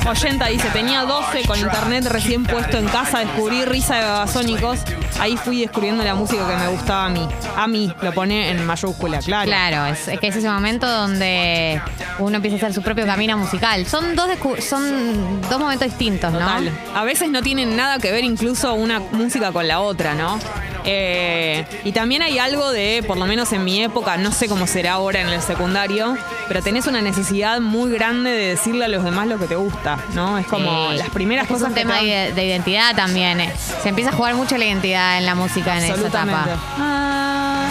Oyenta 0.07 0.47
dice, 0.47 0.69
tenía 0.69 1.03
12 1.03 1.43
con 1.45 1.59
internet 1.59 2.05
recién 2.05 2.45
puesto 2.45 2.77
en 2.77 2.87
casa, 2.87 3.19
descubrí 3.19 3.65
risa 3.65 3.95
de 3.95 4.05
babasónicos. 4.05 4.79
Ahí 5.19 5.35
fui 5.35 5.61
descubriendo 5.61 6.03
la 6.03 6.15
música 6.15 6.47
que 6.47 6.55
me 6.55 6.67
gustaba 6.67 7.05
a 7.05 7.09
mí. 7.09 7.27
A 7.55 7.67
mí, 7.67 7.91
lo 8.01 8.13
pone 8.13 8.51
en 8.51 8.65
mayúscula, 8.65 9.19
claro. 9.19 9.47
Claro, 9.47 9.85
es, 9.87 10.07
es 10.07 10.19
que 10.19 10.27
es 10.27 10.35
ese 10.35 10.49
momento 10.49 10.87
donde 10.87 11.81
uno 12.19 12.35
empieza 12.35 12.55
a 12.55 12.57
hacer 12.57 12.73
su 12.73 12.81
propio 12.81 13.05
camino 13.05 13.37
musical. 13.37 13.85
Son 13.85 14.15
dos, 14.15 14.29
son 14.59 15.41
dos 15.41 15.59
momentos 15.59 15.87
distintos, 15.87 16.31
¿no? 16.31 16.39
Total. 16.39 16.71
A 16.95 17.03
veces 17.03 17.29
no 17.29 17.41
tienen 17.41 17.75
nada 17.75 17.99
que 17.99 18.11
ver 18.11 18.23
incluso 18.23 18.73
una 18.73 18.99
música 18.99 19.51
con 19.51 19.67
la 19.67 19.79
otra, 19.79 20.13
¿no? 20.13 20.39
Eh, 20.89 21.65
y 21.83 21.91
también 21.91 22.21
hay 22.21 22.39
algo 22.39 22.71
de, 22.71 23.03
por 23.05 23.17
lo 23.17 23.25
menos 23.25 23.51
en 23.51 23.63
mi 23.65 23.83
época, 23.83 24.15
no 24.17 24.31
sé 24.31 24.47
cómo 24.47 24.67
será 24.67 24.93
ahora 24.93 25.19
en 25.19 25.27
el 25.27 25.41
secundario, 25.41 26.17
pero 26.47 26.61
tenés 26.63 26.87
una 26.87 27.01
necesidad 27.01 27.59
muy 27.59 27.91
grande 27.91 28.29
de 28.31 28.47
decirle 28.49 28.85
a 28.85 28.87
los 28.87 29.03
demás 29.03 29.27
lo 29.27 29.37
que 29.37 29.47
te 29.47 29.55
gusta, 29.55 29.99
¿no? 30.13 30.37
Es 30.37 30.47
como 30.47 30.91
Sí. 30.91 30.97
las 30.97 31.09
primeras 31.09 31.43
Es 31.43 31.47
que 31.49 31.53
cosas 31.55 31.67
Es 31.67 31.69
un 31.71 31.75
tema 31.75 31.99
que 31.99 32.05
te 32.05 32.11
dan- 32.15 32.27
de, 32.35 32.41
de 32.41 32.47
identidad 32.47 32.95
también. 32.95 33.41
eh. 33.41 33.51
Se 33.83 33.89
empieza 33.89 34.11
a 34.11 34.13
jugar 34.13 34.35
mucho 34.35 34.57
la 34.57 34.65
identidad 34.65 35.17
en 35.17 35.25
la 35.25 35.35
música 35.35 35.77
en 35.77 35.83
esa 35.91 36.07
etapa. 36.07 36.45
Ah. 36.77 37.69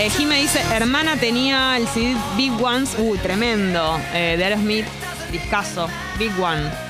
Eh, 0.00 0.10
Jime 0.10 0.40
dice, 0.40 0.60
hermana 0.72 1.16
tenía 1.16 1.76
el 1.76 1.88
CD 1.88 2.16
Big 2.36 2.52
Ones, 2.62 2.94
uy, 2.98 3.18
tremendo, 3.18 3.98
eh, 4.14 4.36
de 4.38 4.44
Aerosmith, 4.44 4.86
discaso, 5.30 5.88
Big 6.18 6.32
One. 6.40 6.88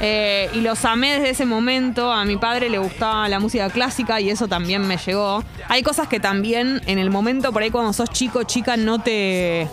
Eh, 0.00 0.48
y 0.54 0.60
los 0.60 0.84
amé 0.84 1.14
desde 1.14 1.30
ese 1.30 1.44
momento. 1.44 2.12
A 2.12 2.24
mi 2.24 2.36
padre 2.36 2.68
le 2.70 2.78
gustaba 2.78 3.28
la 3.28 3.40
música 3.40 3.68
clásica 3.70 4.20
y 4.20 4.30
eso 4.30 4.46
también 4.46 4.86
me 4.86 4.96
llegó. 4.96 5.42
Hay 5.68 5.82
cosas 5.82 6.08
que 6.08 6.20
también 6.20 6.80
en 6.86 6.98
el 6.98 7.10
momento, 7.10 7.52
por 7.52 7.62
ahí 7.62 7.70
cuando 7.70 7.92
sos 7.92 8.10
chico, 8.10 8.44
chica, 8.44 8.76
no 8.76 9.00
te, 9.00 9.68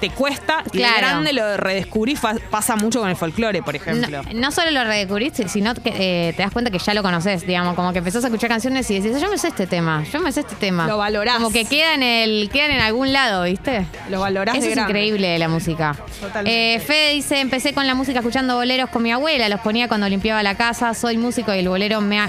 te 0.00 0.10
cuesta. 0.10 0.62
Y 0.72 0.78
de 0.78 0.84
Claro. 0.84 0.96
grande 0.98 1.32
lo 1.32 1.56
redescubrí. 1.56 2.16
fa- 2.16 2.36
pasa 2.50 2.76
mucho 2.76 3.00
con 3.00 3.08
el 3.10 3.16
folclore, 3.16 3.62
por 3.62 3.74
ejemplo. 3.76 4.22
No, 4.22 4.32
no 4.40 4.50
solo 4.50 4.70
lo 4.70 4.84
redescubriste, 4.84 5.48
sino 5.48 5.74
que 5.74 5.90
eh, 6.28 6.32
te 6.36 6.42
das 6.42 6.52
cuenta 6.52 6.70
que 6.70 6.78
ya 6.78 6.94
lo 6.94 7.02
conoces, 7.02 7.46
digamos, 7.46 7.74
como 7.74 7.92
que 7.92 7.98
empezás 7.98 8.24
a 8.24 8.28
escuchar 8.28 8.48
canciones 8.50 8.90
y 8.90 9.00
decís, 9.00 9.20
yo 9.20 9.28
me 9.30 9.38
sé 9.38 9.48
este 9.48 9.66
tema, 9.66 10.04
yo 10.12 10.20
me 10.20 10.30
sé 10.32 10.40
este 10.40 10.54
tema. 10.56 10.86
Lo 10.86 10.98
valorás. 10.98 11.36
Como 11.36 11.50
que 11.50 11.64
queda 11.64 11.94
en 11.94 12.02
el, 12.02 12.48
quedan 12.52 12.70
en 12.70 12.80
algún 12.80 13.12
lado, 13.12 13.44
¿viste? 13.44 13.86
Lo 14.10 14.20
valorás 14.20 14.54
Eso 14.56 14.64
de 14.64 14.70
es 14.70 14.74
grande. 14.76 14.90
increíble 14.92 15.28
de 15.28 15.38
la 15.38 15.48
música. 15.48 15.96
Totalmente. 16.20 16.74
Eh, 16.76 16.80
Fede 16.80 17.12
dice, 17.12 17.40
empecé 17.40 17.72
con 17.74 17.86
la 17.86 17.94
música 17.94 18.18
escuchando 18.20 18.54
boleros 18.56 18.90
con 18.90 19.02
mi 19.02 19.12
abuela, 19.12 19.48
los 19.48 19.60
ponía 19.60 19.88
cuando 19.88 20.08
limpiaba 20.08 20.42
la 20.42 20.54
casa, 20.56 20.94
soy 20.94 21.16
músico 21.18 21.54
y 21.54 21.58
el 21.58 21.68
bolero 21.68 22.00
me, 22.00 22.20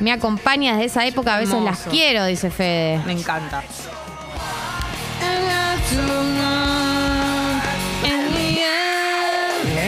me 0.00 0.12
acompaña 0.12 0.72
desde 0.72 0.86
esa 0.86 1.06
época, 1.06 1.34
a 1.36 1.38
veces 1.38 1.60
las 1.62 1.80
quiero, 1.90 2.24
dice 2.26 2.50
Fede. 2.50 3.00
Me 3.06 3.12
encanta. 3.12 3.62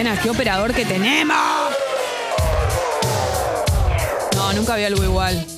Qué 0.00 0.30
operador 0.30 0.72
que 0.72 0.86
tenemos. 0.86 1.36
No, 4.34 4.52
nunca 4.54 4.72
había 4.72 4.86
algo 4.86 5.04
igual. 5.04 5.46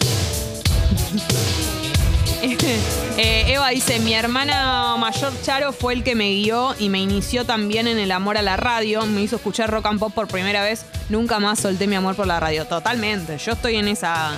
Eh, 3.18 3.52
Eva 3.52 3.68
dice, 3.68 4.00
mi 4.00 4.14
hermana 4.14 4.96
mayor 4.96 5.32
Charo 5.42 5.72
fue 5.72 5.92
el 5.92 6.02
que 6.02 6.14
me 6.14 6.30
guió 6.30 6.74
y 6.78 6.88
me 6.88 6.98
inició 6.98 7.44
también 7.44 7.86
en 7.86 7.98
el 7.98 8.10
amor 8.10 8.36
a 8.36 8.42
la 8.42 8.56
radio. 8.56 9.06
Me 9.06 9.20
hizo 9.20 9.36
escuchar 9.36 9.70
rock 9.70 9.86
and 9.86 10.00
pop 10.00 10.12
por 10.12 10.26
primera 10.26 10.64
vez. 10.64 10.86
Nunca 11.08 11.38
más 11.38 11.60
solté 11.60 11.86
mi 11.86 11.94
amor 11.94 12.16
por 12.16 12.26
la 12.26 12.40
radio. 12.40 12.64
Totalmente. 12.64 13.38
Yo 13.38 13.52
estoy 13.52 13.76
en 13.76 13.86
esa. 13.86 14.32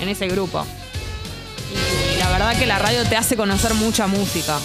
en 0.00 0.08
ese 0.08 0.28
grupo. 0.28 0.64
La 2.18 2.30
verdad 2.30 2.56
que 2.56 2.66
la 2.66 2.78
radio 2.78 3.04
te 3.04 3.16
hace 3.16 3.36
conocer 3.36 3.74
mucha 3.74 4.06
música. 4.06 4.58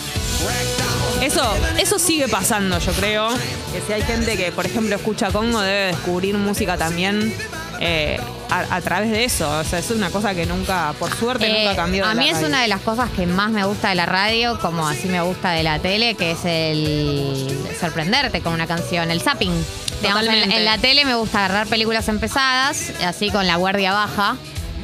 Eso, 1.22 1.42
eso 1.80 2.00
sigue 2.00 2.28
pasando, 2.28 2.80
yo 2.80 2.92
creo. 2.94 3.30
Que 3.72 3.82
si 3.86 3.94
hay 3.94 4.02
gente 4.02 4.36
que, 4.36 4.52
por 4.52 4.66
ejemplo, 4.66 4.96
escucha 4.96 5.32
Congo, 5.32 5.62
debe 5.62 5.88
descubrir 5.88 6.38
música 6.38 6.78
también 6.78 7.34
eh, 7.80 8.20
a, 8.50 8.76
a 8.76 8.82
través 8.82 9.10
de 9.10 9.24
eso. 9.24 9.50
O 9.60 9.64
sea, 9.64 9.80
es 9.80 9.90
una 9.92 10.10
cosa 10.10 10.36
que 10.36 10.46
nunca, 10.46 10.94
por 11.00 11.16
suerte, 11.16 11.46
Eh, 11.48 11.64
nunca 11.66 11.76
cambió. 11.78 12.06
a 12.06 12.14
mí 12.14 12.28
es 12.28 12.34
radio. 12.36 12.48
una 12.48 12.62
de 12.62 12.68
las 12.68 12.82
cosas 12.82 13.10
que 13.12 13.26
más 13.26 13.52
me 13.52 13.64
gusta 13.64 13.90
de 13.90 13.96
la 13.96 14.06
radio, 14.06 14.60
como 14.60 14.86
así 14.88 15.08
me 15.08 15.22
gusta 15.22 15.52
de 15.52 15.64
la 15.64 15.80
tele, 15.80 16.16
que 16.16 16.32
es 16.32 16.40
el 16.44 17.58
sorprenderte 17.80 18.42
con 18.42 18.52
una 18.54 18.68
canción, 18.68 19.10
el 19.10 19.22
zapping. 19.22 19.54
Digamos, 20.02 20.24
en, 20.24 20.28
Totalmente. 20.28 20.58
en 20.58 20.66
la 20.66 20.78
tele 20.78 21.06
me 21.06 21.16
gusta 21.16 21.46
agarrar 21.46 21.68
películas 21.68 22.10
empezadas, 22.10 22.92
así 23.06 23.30
con 23.30 23.48
la 23.48 23.56
guardia 23.56 23.94
baja, 23.94 24.36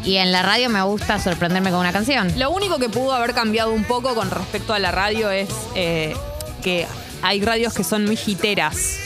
y 0.03 0.17
en 0.17 0.31
la 0.31 0.41
radio 0.41 0.69
me 0.69 0.81
gusta 0.83 1.19
sorprenderme 1.19 1.71
con 1.71 1.79
una 1.79 1.91
canción. 1.91 2.31
Lo 2.37 2.51
único 2.51 2.79
que 2.79 2.89
pudo 2.89 3.13
haber 3.13 3.33
cambiado 3.33 3.71
un 3.71 3.83
poco 3.83 4.15
con 4.15 4.29
respecto 4.31 4.73
a 4.73 4.79
la 4.79 4.91
radio 4.91 5.29
es 5.29 5.49
eh, 5.75 6.15
que 6.63 6.87
hay 7.21 7.41
radios 7.41 7.73
que 7.73 7.83
son 7.83 8.05
muy 8.05 8.15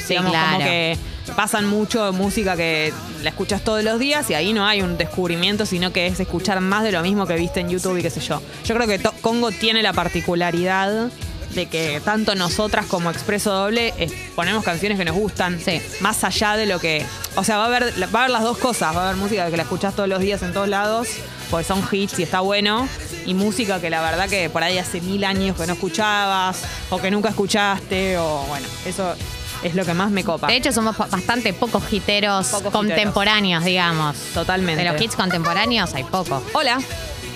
digamos, 0.07 0.31
claro. 0.31 0.53
como 0.53 0.65
que 0.65 0.97
pasan 1.35 1.65
mucho 1.65 2.11
música 2.13 2.55
que 2.55 2.93
la 3.23 3.29
escuchas 3.29 3.63
todos 3.63 3.83
los 3.83 3.97
días 3.99 4.29
y 4.29 4.33
ahí 4.33 4.53
no 4.53 4.65
hay 4.65 4.81
un 4.81 4.97
descubrimiento, 4.97 5.65
sino 5.65 5.91
que 5.91 6.07
es 6.07 6.19
escuchar 6.19 6.59
más 6.59 6.83
de 6.83 6.91
lo 6.91 7.01
mismo 7.01 7.25
que 7.25 7.35
viste 7.35 7.59
en 7.59 7.69
YouTube 7.69 7.97
y 7.97 8.01
qué 8.01 8.09
sé 8.09 8.19
yo. 8.19 8.41
Yo 8.65 8.75
creo 8.75 8.87
que 8.87 8.99
Congo 9.21 9.51
tiene 9.51 9.81
la 9.81 9.93
particularidad 9.93 11.09
de 11.53 11.67
que 11.67 12.01
tanto 12.03 12.35
nosotras 12.35 12.85
como 12.85 13.09
Expreso 13.11 13.51
Doble 13.51 13.93
eh, 13.97 14.09
ponemos 14.35 14.63
canciones 14.63 14.97
que 14.97 15.05
nos 15.05 15.15
gustan, 15.15 15.59
Sí. 15.59 15.81
más 15.99 16.23
allá 16.23 16.55
de 16.55 16.65
lo 16.65 16.79
que. 16.79 17.05
O 17.35 17.43
sea, 17.43 17.57
va 17.57 17.63
a, 17.63 17.67
haber, 17.67 17.83
va 18.13 18.19
a 18.19 18.23
haber 18.23 18.29
las 18.31 18.43
dos 18.43 18.57
cosas. 18.57 18.95
Va 18.95 19.01
a 19.01 19.09
haber 19.09 19.17
música 19.21 19.49
que 19.49 19.57
la 19.57 19.63
escuchás 19.63 19.95
todos 19.95 20.09
los 20.09 20.19
días 20.19 20.41
en 20.43 20.53
todos 20.53 20.67
lados, 20.67 21.07
porque 21.49 21.65
son 21.65 21.83
hits 21.91 22.19
y 22.19 22.23
está 22.23 22.39
bueno. 22.41 22.87
Y 23.25 23.33
música 23.33 23.79
que 23.79 23.89
la 23.89 24.01
verdad 24.01 24.27
que 24.29 24.49
por 24.49 24.63
ahí 24.63 24.77
hace 24.77 24.99
mil 25.01 25.23
años 25.23 25.55
que 25.57 25.65
no 25.67 25.73
escuchabas, 25.73 26.61
o 26.89 26.99
que 26.99 27.09
nunca 27.11 27.29
escuchaste, 27.29 28.17
o 28.17 28.45
bueno, 28.47 28.67
eso 28.85 29.15
es 29.63 29.75
lo 29.75 29.85
que 29.85 29.93
más 29.93 30.11
me 30.11 30.23
copa. 30.23 30.47
De 30.47 30.57
hecho, 30.57 30.71
somos 30.73 30.97
bastante 30.97 31.53
pocos 31.53 31.83
hiteros 31.91 32.47
Pocos 32.47 32.71
contemporáneos, 32.73 33.63
digamos. 33.63 34.17
Totalmente. 34.33 34.83
De 34.83 34.91
los 34.91 35.01
hits 35.01 35.15
contemporáneos 35.15 35.93
hay 35.93 36.03
poco. 36.03 36.43
Hola, 36.53 36.79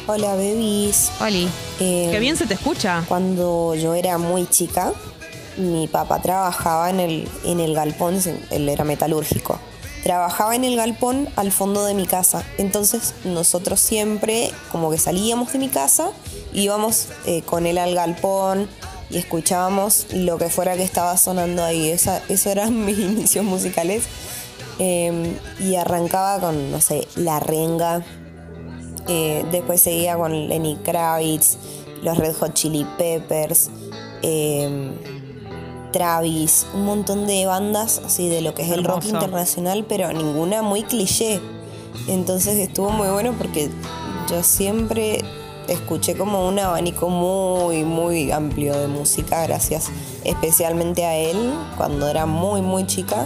Hola, 0.10 0.36
bebis. 0.36 1.12
Oli. 1.20 1.50
Eh, 1.82 2.08
qué 2.10 2.20
bien 2.20 2.38
se 2.38 2.48
te 2.48 2.54
escucha. 2.54 3.04
Cuando 3.10 3.76
yo 3.76 3.94
era 3.94 4.18
muy 4.18 4.48
chica, 4.48 4.94
mi 5.58 5.90
papá 5.90 6.22
trabajaba 6.22 6.90
en 6.90 7.02
el, 7.02 7.30
en 7.44 7.60
el 7.60 7.74
galpón, 7.74 8.18
él 8.50 8.70
era 8.70 8.86
metalúrgico. 8.86 9.60
Trabajaba 10.04 10.56
en 10.56 10.64
el 10.64 10.78
galpón 10.78 11.28
al 11.36 11.52
fondo 11.52 11.84
de 11.84 11.94
mi 11.94 12.06
casa. 12.06 12.46
Entonces 12.58 13.16
nosotros 13.26 13.82
siempre 13.82 14.52
como 14.72 14.90
que 14.92 14.98
salíamos 14.98 15.52
de 15.52 15.60
mi 15.60 15.68
casa, 15.68 16.12
íbamos 16.54 17.10
eh, 17.26 17.42
con 17.42 17.66
él 17.66 17.78
al 17.78 17.94
galpón 17.94 18.70
y 19.10 19.18
escuchábamos 19.18 20.08
lo 20.14 20.38
que 20.38 20.48
fuera 20.48 20.78
que 20.78 20.84
estaba 20.84 21.18
sonando 21.18 21.66
ahí. 21.66 21.90
Esa, 21.90 22.22
eso 22.30 22.50
eran 22.50 22.86
mis 22.86 22.98
inicios 22.98 23.44
musicales. 23.44 24.04
Eh, 24.80 25.38
y 25.60 25.76
arrancaba 25.76 26.40
con, 26.40 26.72
no 26.72 26.80
sé, 26.80 27.10
La 27.16 27.42
Renga, 27.42 28.06
eh, 29.08 29.46
después 29.52 29.82
seguía 29.82 30.18
con 30.18 30.50
Lenny 30.50 30.78
Kravitz, 30.84 31.58
los 32.04 32.18
Red 32.18 32.36
Hot 32.36 32.54
Chili 32.54 32.86
Peppers, 32.98 33.70
eh, 34.22 34.92
Travis, 35.92 36.66
un 36.74 36.86
montón 36.86 37.28
de 37.28 37.46
bandas 37.46 38.02
así 38.06 38.30
de 38.30 38.42
lo 38.42 38.54
que 38.54 38.64
es 38.64 38.72
el 38.72 38.84
rock 38.84 39.06
internacional, 39.06 39.86
pero 39.88 40.12
ninguna 40.12 40.62
muy 40.62 40.84
cliché. 40.84 41.40
Entonces 42.08 42.58
estuvo 42.58 42.90
muy 42.92 43.08
bueno 43.08 43.34
porque 43.38 43.70
yo 44.30 44.44
siempre 44.44 45.24
escuché 45.68 46.16
como 46.16 46.48
un 46.48 46.60
abanico 46.60 47.10
muy, 47.10 47.84
muy 47.84 48.32
amplio 48.32 48.78
de 48.78 48.88
música, 48.88 49.44
gracias 49.44 49.90
especialmente 50.24 51.06
a 51.06 51.16
él, 51.16 51.54
cuando 51.78 52.08
era 52.08 52.26
muy, 52.26 52.62
muy 52.62 52.86
chica. 52.86 53.26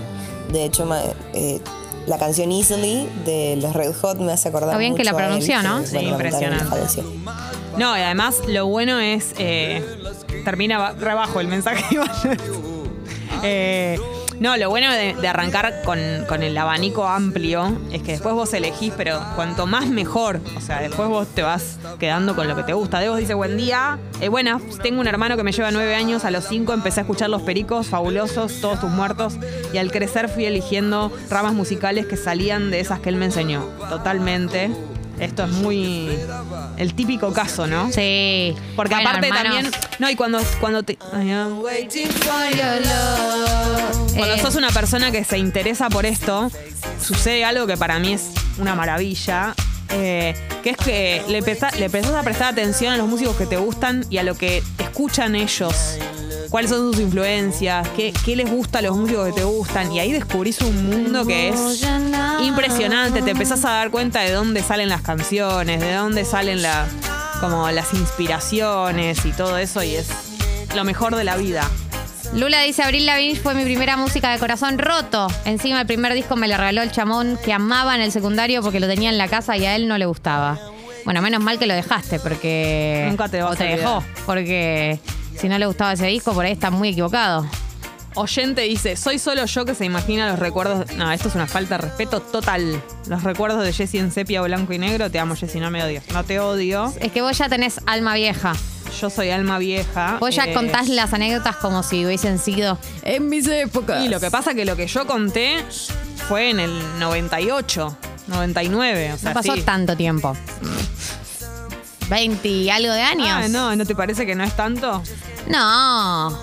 De 0.52 0.66
hecho, 0.66 0.88
eh, 1.34 1.60
la 2.08 2.18
canción 2.18 2.52
Easily 2.52 3.08
de 3.26 3.58
los 3.62 3.74
Red 3.74 3.94
Hot 4.02 4.18
me 4.20 4.32
hace 4.34 4.50
acordar 4.50 4.70
Está 4.70 4.80
bien 4.80 4.96
que 4.96 5.04
la 5.04 5.12
él, 5.12 5.18
pronunció, 5.18 5.62
¿no? 5.64 5.86
Sí, 5.86 5.94
bueno, 5.94 6.10
impresionante. 6.12 7.04
No, 7.78 7.98
y 7.98 8.02
además 8.02 8.38
lo 8.48 8.68
bueno 8.68 9.00
es. 9.00 9.34
eh, 9.38 9.84
termina 10.44 10.78
ba- 10.78 10.92
rebajo 10.94 11.40
el 11.40 11.48
mensaje. 11.48 11.84
Eh, 13.44 13.98
No, 14.42 14.58
lo 14.58 14.72
bueno 14.72 14.92
de, 14.92 15.28
arrancar 15.28 15.84
con, 15.86 16.00
con 16.28 16.42
el 16.42 16.58
abanico 16.58 17.06
amplio 17.06 17.78
es 17.92 18.02
que 18.02 18.14
después 18.14 18.34
vos 18.34 18.52
elegís, 18.56 18.92
pero 18.98 19.22
cuanto 19.36 19.68
más 19.68 19.86
mejor. 19.88 20.42
O 20.58 20.62
sea, 20.62 20.82
después 20.82 21.08
vos 21.10 21.28
te 21.28 21.44
vas 21.44 21.78
quedando 22.00 22.36
con 22.36 22.48
lo 22.48 22.56
que 22.56 22.64
te 22.64 22.74
gusta. 22.74 23.00
Devos 23.00 23.20
dice, 23.20 23.36
buen 23.36 23.56
día. 23.56 24.00
Eh, 24.20 24.30
buenas, 24.30 24.60
tengo 24.82 25.00
un 25.00 25.06
hermano 25.06 25.38
que 25.38 25.44
me 25.44 25.52
lleva 25.52 25.70
nueve 25.70 25.94
años. 25.94 26.26
A 26.26 26.32
los 26.32 26.46
cinco 26.46 26.74
empecé 26.74 27.02
a 27.02 27.04
escuchar 27.04 27.30
Los 27.30 27.44
Pericos, 27.44 27.90
fabulosos, 27.90 28.62
todos 28.62 28.80
tus 28.80 28.90
muertos. 28.90 29.36
Y 29.74 29.78
al 29.78 29.92
crecer 29.92 30.28
fui 30.28 30.46
eligiendo 30.46 31.12
ramas 31.30 31.54
musicales 31.54 32.08
que 32.08 32.18
salían 32.18 32.72
de 32.72 32.80
esas 32.80 33.00
que 33.00 33.10
él 33.10 33.18
me 33.18 33.26
enseñó. 33.26 33.62
Totalmente. 33.90 34.72
Esto 35.20 35.44
es 35.44 35.52
muy 35.52 36.10
el 36.78 36.94
típico 36.96 37.32
caso, 37.32 37.68
¿no? 37.68 37.92
Sí. 37.92 38.56
Porque 38.76 38.96
Bueno, 38.96 39.10
aparte 39.10 39.28
hermanos, 39.28 39.54
también. 39.72 39.72
No, 40.00 40.10
y 40.10 40.16
cuando, 40.16 40.40
cuando 40.60 40.82
te. 40.84 40.98
ah. 41.14 41.48
Cuando 44.16 44.36
eh, 44.36 44.40
sos 44.42 44.56
una 44.56 44.70
persona 44.72 45.12
que 45.12 45.24
se 45.24 45.38
interesa 45.38 45.90
por 45.90 46.06
esto, 46.06 46.50
sucede 47.02 47.46
algo 47.46 47.68
que 47.68 47.78
para 47.78 48.00
mí 48.00 48.14
es 48.14 48.32
una 48.58 48.76
maravilla. 48.76 49.54
eh, 49.94 50.34
que 50.64 50.70
es 50.72 50.78
que 50.78 51.22
le, 51.28 51.40
empezá- 51.40 51.72
le 51.78 51.86
empezás 51.86 52.14
a 52.14 52.24
prestar 52.24 52.48
atención 52.54 52.94
a 52.94 52.98
los 52.98 53.08
músicos 53.08 53.36
que 53.36 53.46
te 53.46 53.58
gustan 53.58 54.06
y 54.10 54.18
a 54.20 54.24
lo 54.24 54.36
que 54.36 54.64
escuchan 54.80 55.36
ellos. 55.36 55.98
Cuáles 56.52 56.70
son 56.70 56.92
sus 56.92 57.02
influencias, 57.02 57.88
qué, 57.96 58.14
qué 58.26 58.36
les 58.36 58.52
gusta 58.52 58.80
a 58.80 58.82
los 58.82 58.98
músicos 58.98 59.28
que 59.28 59.32
te 59.32 59.44
gustan. 59.46 59.90
Y 59.94 60.00
ahí 60.02 60.12
descubrís 60.12 60.60
un 60.60 60.86
mundo 60.86 61.26
que 61.26 61.48
es 61.48 61.82
impresionante. 62.44 63.22
Te 63.22 63.32
empezás 63.32 63.64
a 63.64 63.70
dar 63.70 63.90
cuenta 63.90 64.20
de 64.20 64.32
dónde 64.32 64.62
salen 64.62 64.90
las 64.90 65.02
canciones, 65.02 65.80
de 65.80 65.94
dónde 65.94 66.26
salen 66.26 66.62
la, 66.62 66.86
como 67.40 67.72
las 67.72 67.94
inspiraciones 67.94 69.26
y 69.26 69.32
todo 69.32 69.58
eso. 69.58 69.82
Y 69.82 69.96
es 69.96 70.10
lo 70.76 70.84
mejor 70.84 71.16
de 71.16 71.24
la 71.24 71.38
vida. 71.38 71.66
Lula 72.34 72.62
dice, 72.64 72.84
Abril 72.84 73.06
Lavigne 73.06 73.40
fue 73.40 73.54
mi 73.54 73.64
primera 73.64 73.96
música 73.96 74.30
de 74.34 74.38
corazón 74.38 74.78
roto. 74.78 75.28
Encima 75.46 75.80
el 75.80 75.88
primer 75.88 76.14
disco 76.14 76.36
me 76.36 76.50
lo 76.50 76.58
regaló 76.58 76.82
el 76.82 76.92
chamón 76.92 77.40
que 77.46 77.54
amaba 77.54 77.96
en 77.96 78.02
el 78.02 78.12
secundario 78.12 78.62
porque 78.62 78.82
lo 78.82 78.88
tenía 78.88 79.10
en 79.10 79.18
la 79.18 79.30
casa 79.30 79.56
y 79.56 79.66
a 79.66 79.78
él 79.78 79.88
no 79.88 79.98
le 79.98 80.06
gustaba. 80.06 80.60
Bueno, 81.06 81.22
menos 81.22 81.42
mal 81.42 81.60
que 81.60 81.66
lo 81.66 81.74
dejaste 81.74 82.20
porque... 82.20 83.06
Nunca 83.10 83.30
te 83.30 83.42
vas 83.42 83.54
o 83.54 83.56
te 83.56 83.64
a 83.64 83.68
olvidar. 83.72 83.80
dejó, 83.80 84.04
porque 84.26 85.00
si 85.42 85.50
no 85.50 85.58
le 85.58 85.66
gustaba 85.66 85.94
ese 85.94 86.06
disco, 86.06 86.34
por 86.34 86.46
ahí 86.46 86.52
está 86.54 86.70
muy 86.70 86.90
equivocado. 86.90 87.46
Oyente 88.14 88.62
dice, 88.64 88.98
soy 88.98 89.18
solo 89.20 89.46
yo 89.46 89.64
que 89.66 89.74
se 89.74 89.86
imagina 89.86 90.30
los 90.30 90.38
recuerdos. 90.40 90.92
No, 90.98 91.10
esto 91.12 91.30
es 91.30 91.36
una 91.36 91.48
falta 91.48 91.78
de 91.78 91.84
respeto 91.84 92.20
total. 92.22 92.82
Los 93.08 93.24
recuerdos 93.24 93.64
de 93.64 93.72
Jessie 93.72 94.02
en 94.02 94.12
sepia 94.12 94.42
blanco 94.42 94.74
y 94.74 94.78
negro. 94.78 95.10
Te 95.10 95.18
amo, 95.18 95.36
Jessie, 95.36 95.62
no 95.62 95.72
me 95.72 95.82
odies. 95.82 96.04
No 96.12 96.24
te 96.26 96.40
odio. 96.42 96.94
Es 97.00 97.12
que 97.14 97.22
vos 97.22 97.38
ya 97.38 97.48
tenés 97.48 97.80
alma 97.86 98.14
vieja. 98.16 98.54
Yo 99.00 99.10
soy 99.10 99.30
alma 99.30 99.58
vieja. 99.60 100.18
Vos 100.20 100.36
ya 100.36 100.44
Eh, 100.44 100.54
contás 100.54 100.90
las 100.90 101.14
anécdotas 101.14 101.56
como 101.56 101.84
si 101.84 102.06
hubiesen 102.06 102.38
sido 102.38 102.78
en 103.04 103.30
mis 103.30 103.48
épocas. 103.48 104.04
Y 104.04 104.10
lo 104.10 104.20
que 104.20 104.30
pasa 104.30 104.54
que 104.54 104.66
lo 104.66 104.76
que 104.76 104.88
yo 104.88 105.08
conté 105.08 105.64
fue 106.28 106.50
en 106.50 106.60
el 106.60 107.00
98, 107.00 107.98
99. 108.28 109.14
O 109.14 109.18
sea, 109.18 109.30
No 109.30 109.34
pasó 109.34 109.54
sí. 109.56 109.62
tanto 109.62 109.96
tiempo. 109.96 110.36
20 112.10 112.48
y 112.50 112.70
algo 112.70 112.92
de 112.92 113.02
años. 113.02 113.28
Ah, 113.30 113.48
no, 113.48 113.74
¿no 113.78 113.86
te 113.86 113.96
parece 113.96 114.26
que 114.26 114.36
no 114.36 114.44
es 114.44 114.54
tanto? 114.58 115.02
No, 115.48 116.38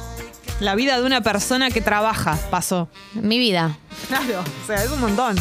La 0.60 0.74
vida 0.74 0.98
de 0.98 1.06
una 1.06 1.20
persona 1.20 1.70
que 1.70 1.80
trabaja 1.80 2.36
pasó. 2.50 2.88
mi 3.14 3.38
vida. 3.38 3.76
Claro, 4.08 4.40
o 4.40 4.66
sea, 4.66 4.82
es 4.82 4.90
un 4.90 5.00
montón. 5.00 5.36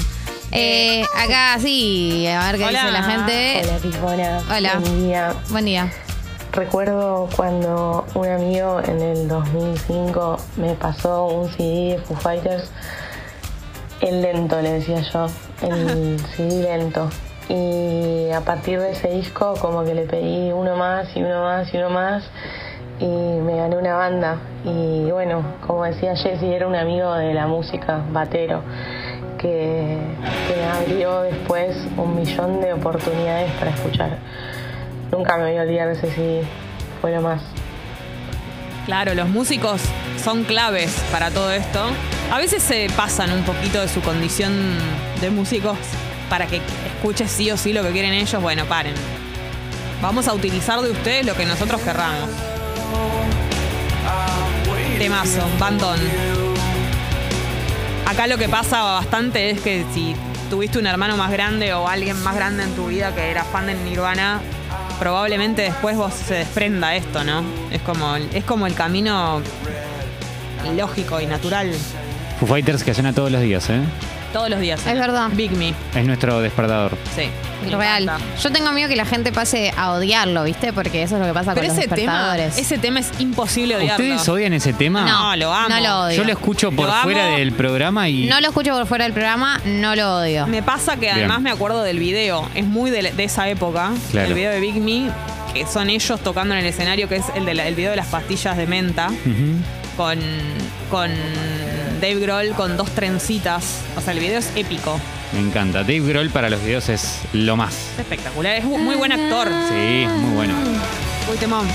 Eh, 0.51 1.03
acá 1.17 1.57
sí, 1.59 2.25
a 2.27 2.51
ver 2.51 2.57
qué 2.57 2.65
Hola. 2.65 2.79
dice 2.81 2.91
la 2.91 3.03
gente. 3.03 3.61
Hola, 3.63 3.77
Pipona. 3.79 4.41
Hola. 4.55 4.79
Buen 4.79 4.99
día. 5.07 5.33
Buen 5.49 5.65
día. 5.65 5.91
Recuerdo 6.53 7.27
cuando 7.35 8.05
un 8.15 8.27
amigo 8.27 8.79
en 8.85 9.01
el 9.01 9.27
2005 9.27 10.37
me 10.57 10.73
pasó 10.75 11.25
un 11.25 11.49
CD 11.51 11.97
de 11.97 11.99
Foo 11.99 12.15
Fighters. 12.17 12.71
El 14.01 14.21
lento, 14.21 14.61
le 14.61 14.73
decía 14.73 15.01
yo. 15.11 15.27
El 15.61 16.19
CD 16.35 16.61
lento. 16.63 17.09
Y 17.49 18.31
a 18.31 18.41
partir 18.41 18.79
de 18.79 18.91
ese 18.91 19.09
disco 19.09 19.55
como 19.59 19.83
que 19.83 19.93
le 19.95 20.03
pedí 20.03 20.51
uno 20.51 20.75
más 20.77 21.07
y 21.15 21.21
uno 21.21 21.43
más 21.43 21.73
y 21.73 21.77
uno 21.77 21.89
más. 21.89 22.23
Y 22.99 23.05
me 23.05 23.57
gané 23.57 23.77
una 23.77 23.95
banda. 23.95 24.37
Y 24.63 25.11
bueno, 25.11 25.43
como 25.65 25.83
decía 25.83 26.15
Jesse, 26.15 26.43
era 26.43 26.67
un 26.67 26.75
amigo 26.75 27.13
de 27.13 27.33
la 27.33 27.47
música, 27.47 28.01
batero. 28.11 28.61
Que, 29.37 29.97
que 30.47 30.63
abrió 30.65 31.21
después 31.21 31.77
un 31.95 32.15
millón 32.15 32.59
de 32.59 32.73
oportunidades 32.73 33.51
para 33.53 33.71
escuchar. 33.71 34.17
Nunca 35.11 35.37
me 35.37 35.43
voy 35.43 35.57
a 35.57 35.61
olvidar 35.61 35.89
ese 35.89 36.09
CD. 36.11 36.43
Fue 37.01 37.11
lo 37.11 37.21
más. 37.21 37.41
Claro, 38.87 39.13
los 39.13 39.29
músicos 39.29 39.81
son 40.23 40.43
claves 40.43 40.97
para 41.11 41.29
todo 41.29 41.51
esto. 41.51 41.79
A 42.31 42.37
veces 42.37 42.63
se 42.63 42.87
pasan 42.95 43.31
un 43.31 43.43
poquito 43.43 43.81
de 43.81 43.87
su 43.87 44.01
condición 44.01 44.53
de 45.21 45.29
músicos 45.29 45.77
para 46.29 46.47
que 46.47 46.61
escuches 46.95 47.29
sí 47.29 47.51
o 47.51 47.57
sí 47.57 47.73
lo 47.73 47.83
que 47.83 47.91
quieren 47.91 48.13
ellos. 48.13 48.41
Bueno, 48.41 48.65
paren. 48.65 48.93
Vamos 50.01 50.27
a 50.27 50.33
utilizar 50.33 50.79
de 50.81 50.91
ustedes 50.91 51.25
lo 51.25 51.35
que 51.35 51.45
nosotros 51.45 51.81
querramos. 51.81 52.29
Temazo, 54.97 55.47
bandón. 55.59 55.99
Acá 58.07 58.25
lo 58.25 58.37
que 58.37 58.49
pasa 58.49 58.81
bastante 58.81 59.51
es 59.51 59.61
que 59.61 59.85
si 59.93 60.15
tuviste 60.49 60.79
un 60.79 60.87
hermano 60.87 61.17
más 61.17 61.31
grande 61.31 61.73
o 61.73 61.87
alguien 61.87 62.21
más 62.23 62.35
grande 62.35 62.63
en 62.63 62.73
tu 62.75 62.87
vida 62.87 63.13
que 63.13 63.29
era 63.29 63.43
fan 63.43 63.67
de 63.67 63.75
Nirvana, 63.75 64.41
probablemente 64.99 65.61
después 65.61 65.95
vos 65.97 66.13
se 66.13 66.35
desprenda 66.35 66.95
esto, 66.95 67.23
¿no? 67.23 67.43
Es 67.71 67.81
como, 67.81 68.15
es 68.15 68.43
como 68.43 68.65
el 68.65 68.73
camino 68.73 69.41
lógico 70.75 71.21
y 71.21 71.27
natural 71.27 71.71
Foo 72.39 72.47
Fighters 72.47 72.83
que 72.83 72.93
suena 72.93 73.13
todos 73.13 73.31
los 73.31 73.41
días, 73.41 73.69
¿eh? 73.69 73.81
Todos 74.33 74.49
los 74.49 74.59
días. 74.59 74.85
Es 74.85 74.97
verdad. 74.99 75.29
Big 75.33 75.51
Me, 75.51 75.73
Es 75.95 76.05
nuestro 76.05 76.39
despertador. 76.41 76.97
sí. 77.15 77.23
me 77.63 77.75
Real. 77.75 78.03
encanta. 78.03 78.23
Yo 78.41 78.51
tengo 78.51 78.71
miedo 78.71 78.87
que 78.87 78.95
la 78.95 79.05
gente 79.05 79.31
pase 79.31 79.73
a 79.75 79.91
odiarlo, 79.91 80.43
¿viste? 80.43 80.73
Porque 80.73 81.01
eso 81.03 81.15
es 81.15 81.21
lo 81.21 81.27
que 81.27 81.33
pasa 81.33 81.53
Pero 81.55 81.67
con 81.67 81.75
los 81.75 81.85
ese 81.85 81.95
tema, 81.95 82.13
despertadores. 82.33 82.57
ese 82.59 82.77
tema 82.77 82.99
es 82.99 83.09
imposible 83.19 83.75
odiarlo. 83.75 84.05
¿Ustedes 84.05 84.29
odian 84.29 84.53
ese 84.53 84.73
tema? 84.73 85.05
No, 85.05 85.35
lo 85.35 85.51
amo. 85.53 85.69
No 85.69 85.79
lo 85.81 85.99
odio. 86.01 86.17
Yo 86.17 86.23
lo 86.23 86.31
escucho 86.31 86.71
por 86.71 86.85
Lo 86.87 86.93
amo. 86.93 87.03
fuera 87.03 87.25
del 87.25 87.51
programa 87.53 88.09
y. 88.09 88.27
No 88.27 88.39
lo 88.41 88.47
escucho 88.49 88.73
por 88.73 88.85
fuera 88.85 89.05
del 89.05 89.13
programa, 89.13 89.59
no 89.65 89.95
lo 89.95 90.17
odio. 90.17 90.45
Me 90.47 90.61
pasa 90.61 90.97
que 90.97 91.09
además 91.09 91.37
Bien. 91.37 91.43
me 91.43 91.51
acuerdo 91.51 91.81
del 91.83 91.97
video. 91.99 92.47
Es 92.53 92.65
muy 92.65 92.91
de, 92.91 93.11
de 93.11 93.23
esa 93.23 93.49
época. 93.49 93.91
Claro. 94.11 94.27
El 94.27 94.33
video 94.35 94.51
de 94.51 94.59
Big 94.59 94.75
Me, 94.79 95.09
que 95.53 95.65
son 95.65 95.89
ellos 95.89 96.19
tocando 96.21 96.53
en 96.53 96.59
el 96.59 96.65
escenario, 96.67 97.09
que 97.09 97.15
es 97.15 97.25
el, 97.35 97.45
de 97.45 97.55
la- 97.55 97.67
el 97.67 97.73
video 97.75 97.89
de 97.89 97.97
las 97.97 98.07
pastillas 98.07 98.55
de 98.55 98.67
menta. 98.67 99.07
Ujú. 99.07 99.55
Con, 99.97 100.19
con 100.91 101.09
Dave 101.99 102.19
Grohl 102.19 102.51
con 102.51 102.77
dos 102.77 102.89
trencitas. 102.91 103.81
O 103.95 104.01
sea, 104.01 104.13
el 104.13 104.19
video 104.19 104.39
es 104.39 104.51
épico. 104.55 104.99
Me 105.33 105.39
encanta. 105.39 105.79
Dave 105.79 105.99
Grohl 105.99 106.29
para 106.29 106.49
los 106.49 106.61
videos 106.63 106.89
es 106.89 107.19
lo 107.33 107.55
más. 107.55 107.73
Es 107.93 107.99
espectacular. 107.99 108.55
Es 108.55 108.63
muy 108.63 108.95
buen 108.95 109.11
actor. 109.11 109.47
Sí, 109.69 110.05
muy 110.07 110.35
bueno. 110.35 110.53
Uy, 111.29 111.37
temón. 111.37 111.67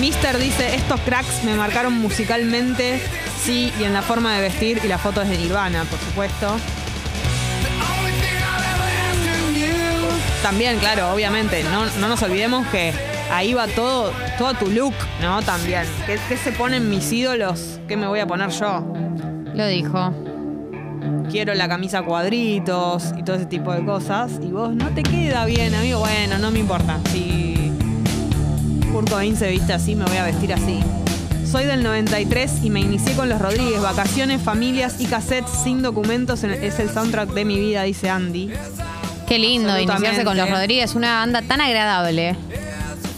Mister 0.00 0.36
dice, 0.36 0.74
estos 0.74 1.00
cracks 1.00 1.44
me 1.44 1.54
marcaron 1.54 1.94
musicalmente, 1.94 3.00
sí, 3.42 3.72
y 3.80 3.84
en 3.84 3.94
la 3.94 4.02
forma 4.02 4.34
de 4.34 4.42
vestir, 4.42 4.78
y 4.84 4.88
la 4.88 4.98
foto 4.98 5.22
es 5.22 5.30
de 5.30 5.38
Nirvana, 5.38 5.84
por 5.84 5.98
supuesto. 5.98 6.56
También, 10.44 10.78
claro, 10.78 11.10
obviamente, 11.14 11.64
no, 11.64 11.86
no 12.00 12.06
nos 12.08 12.22
olvidemos 12.22 12.66
que 12.66 12.92
ahí 13.32 13.54
va 13.54 13.66
todo, 13.66 14.12
todo 14.36 14.52
tu 14.52 14.66
look, 14.66 14.92
¿no? 15.22 15.40
También. 15.42 15.84
¿Qué, 16.04 16.18
qué 16.28 16.36
se 16.36 16.52
ponen 16.52 16.90
mis 16.90 17.10
ídolos? 17.10 17.80
¿Qué 17.88 17.96
me 17.96 18.06
voy 18.06 18.20
a 18.20 18.26
poner 18.26 18.50
yo? 18.50 18.84
Lo 19.54 19.66
dijo. 19.66 20.12
Quiero 21.30 21.54
la 21.54 21.66
camisa 21.66 22.02
cuadritos 22.02 23.14
y 23.18 23.22
todo 23.22 23.36
ese 23.36 23.46
tipo 23.46 23.72
de 23.72 23.86
cosas. 23.86 24.32
Y 24.42 24.48
vos 24.48 24.74
no 24.74 24.88
te 24.90 25.02
queda 25.02 25.46
bien, 25.46 25.74
amigo. 25.74 26.00
Bueno, 26.00 26.36
no 26.38 26.50
me 26.50 26.58
importa. 26.58 26.98
Si 27.10 27.72
Kurt 28.92 29.08
Cobain 29.08 29.34
se 29.36 29.50
viste 29.50 29.72
así, 29.72 29.96
me 29.96 30.04
voy 30.04 30.18
a 30.18 30.24
vestir 30.24 30.52
así. 30.52 30.78
Soy 31.50 31.64
del 31.64 31.82
93 31.82 32.58
y 32.64 32.68
me 32.70 32.80
inicié 32.80 33.14
con 33.14 33.30
los 33.30 33.40
Rodríguez. 33.40 33.80
Vacaciones, 33.80 34.42
familias 34.42 34.96
y 35.00 35.06
cassettes 35.06 35.50
sin 35.62 35.80
documentos 35.80 36.44
en- 36.44 36.50
es 36.52 36.78
el 36.80 36.90
soundtrack 36.90 37.30
de 37.32 37.44
mi 37.46 37.58
vida, 37.58 37.84
dice 37.84 38.10
Andy. 38.10 38.50
Qué 39.28 39.38
lindo 39.38 39.78
iniciarse 39.78 40.24
con 40.24 40.36
los 40.36 40.48
Rodríguez, 40.48 40.94
una 40.94 41.16
banda 41.16 41.42
tan 41.42 41.60
agradable. 41.60 42.36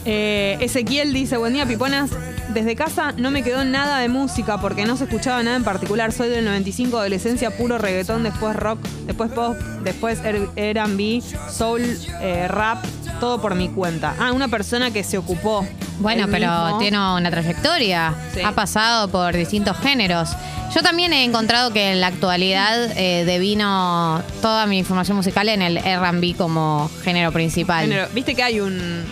Eh, 0.04 0.56
Ezequiel 0.60 1.12
dice, 1.12 1.36
buen 1.36 1.52
día, 1.52 1.66
piponas. 1.66 2.10
Desde 2.48 2.76
casa 2.76 3.12
no 3.16 3.30
me 3.30 3.42
quedó 3.42 3.64
nada 3.64 3.98
de 3.98 4.08
música 4.08 4.58
porque 4.60 4.86
no 4.86 4.96
se 4.96 5.04
escuchaba 5.04 5.42
nada 5.42 5.56
en 5.56 5.64
particular. 5.64 6.12
Soy 6.12 6.28
del 6.28 6.44
95, 6.44 6.96
adolescencia, 6.96 7.50
puro 7.50 7.76
reggaetón, 7.76 8.22
después 8.22 8.56
rock, 8.56 8.78
después 9.04 9.30
pop, 9.32 9.56
después 9.82 10.20
R&B, 10.24 11.22
soul, 11.50 11.82
eh, 12.22 12.46
rap, 12.48 12.82
todo 13.20 13.42
por 13.42 13.56
mi 13.56 13.68
cuenta. 13.68 14.14
Ah, 14.18 14.32
una 14.32 14.48
persona 14.48 14.90
que 14.90 15.04
se 15.04 15.18
ocupó. 15.18 15.66
Bueno, 15.98 16.26
pero 16.30 16.50
mismo. 16.50 16.78
tiene 16.78 16.98
una 16.98 17.30
trayectoria. 17.30 18.14
Sí. 18.32 18.40
Ha 18.42 18.52
pasado 18.52 19.08
por 19.08 19.34
distintos 19.34 19.76
géneros. 19.78 20.30
Yo 20.76 20.82
también 20.82 21.14
he 21.14 21.24
encontrado 21.24 21.72
que 21.72 21.92
en 21.92 22.02
la 22.02 22.08
actualidad 22.08 22.90
eh, 22.98 23.24
devino 23.24 24.22
toda 24.42 24.66
mi 24.66 24.76
información 24.76 25.16
musical 25.16 25.48
en 25.48 25.62
el 25.62 25.78
R&B 25.78 26.34
como 26.36 26.90
género 27.02 27.32
principal. 27.32 27.86
Género- 27.88 28.08
Viste 28.12 28.34
que 28.34 28.42
hay 28.42 28.60
un. 28.60 29.02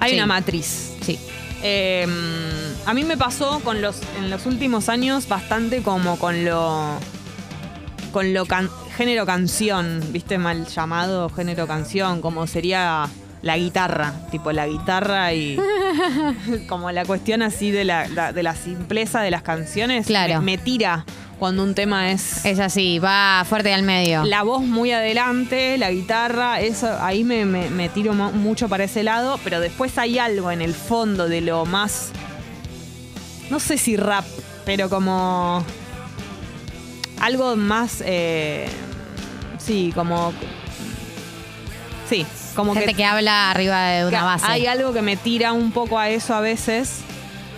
Hay 0.00 0.10
Sí. 0.10 0.16
una 0.16 0.26
matriz. 0.26 0.94
Sí. 1.02 1.16
Eh, 1.62 2.04
a 2.84 2.94
mí 2.94 3.04
me 3.04 3.16
pasó 3.16 3.60
con 3.60 3.80
los 3.80 4.00
en 4.18 4.28
los 4.28 4.44
últimos 4.46 4.88
años 4.88 5.28
bastante 5.28 5.82
como 5.82 6.18
con 6.18 6.44
lo 6.44 6.98
con 8.12 8.34
lo 8.34 8.46
can- 8.46 8.70
género 8.96 9.24
canción, 9.24 10.02
viste 10.10 10.36
mal 10.38 10.66
llamado 10.66 11.28
género 11.30 11.68
canción, 11.68 12.20
como 12.20 12.48
sería 12.48 13.06
la 13.42 13.56
guitarra, 13.56 14.12
tipo 14.30 14.50
la 14.52 14.66
guitarra 14.66 15.32
y 15.32 15.58
como 16.68 16.90
la 16.90 17.04
cuestión 17.04 17.42
así 17.42 17.70
de 17.70 17.84
la, 17.84 18.32
de 18.32 18.42
la 18.42 18.54
simpleza 18.56 19.20
de 19.20 19.30
las 19.30 19.42
canciones 19.42 20.06
Claro. 20.06 20.40
me, 20.40 20.56
me 20.56 20.58
tira 20.58 21.04
cuando 21.38 21.62
un 21.62 21.74
tema 21.76 22.10
es 22.10 22.44
Es 22.44 22.58
así, 22.58 22.98
va 22.98 23.44
fuerte 23.48 23.72
al 23.72 23.84
medio. 23.84 24.24
la 24.24 24.42
voz 24.42 24.62
muy 24.62 24.90
adelante, 24.90 25.78
la 25.78 25.92
guitarra, 25.92 26.60
eso 26.60 26.88
ahí 27.00 27.22
me, 27.22 27.44
me- 27.44 27.70
me 27.70 27.88
tiro 27.88 28.12
mucho 28.12 28.68
para 28.68 28.82
ese 28.84 29.04
lado, 29.04 29.38
pero 29.44 29.60
después 29.60 29.96
hay 29.98 30.18
algo 30.18 30.50
en 30.50 30.60
el 30.62 30.74
fondo 30.74 31.28
de 31.28 31.40
lo 31.40 31.64
más, 31.64 32.10
no 33.50 33.60
sé 33.60 33.78
si 33.78 33.96
rap, 33.96 34.24
pero 34.64 34.90
como 34.90 35.64
algo 37.20 37.54
más, 37.54 38.02
eh, 38.04 38.68
sí, 39.58 39.92
como, 39.94 40.32
sí, 42.08 42.26
como 42.54 42.74
Gente 42.74 42.94
que, 42.94 43.04
habla 43.04 43.50
arriba 43.50 43.88
de 43.88 44.06
una 44.06 44.24
base. 44.24 44.46
Hay 44.48 44.66
algo 44.66 44.92
que 44.92 45.02
me 45.02 45.16
tira 45.16 45.52
un 45.52 45.70
poco 45.72 45.98
a 45.98 46.08
eso 46.08 46.34
a 46.34 46.40
veces, 46.40 47.00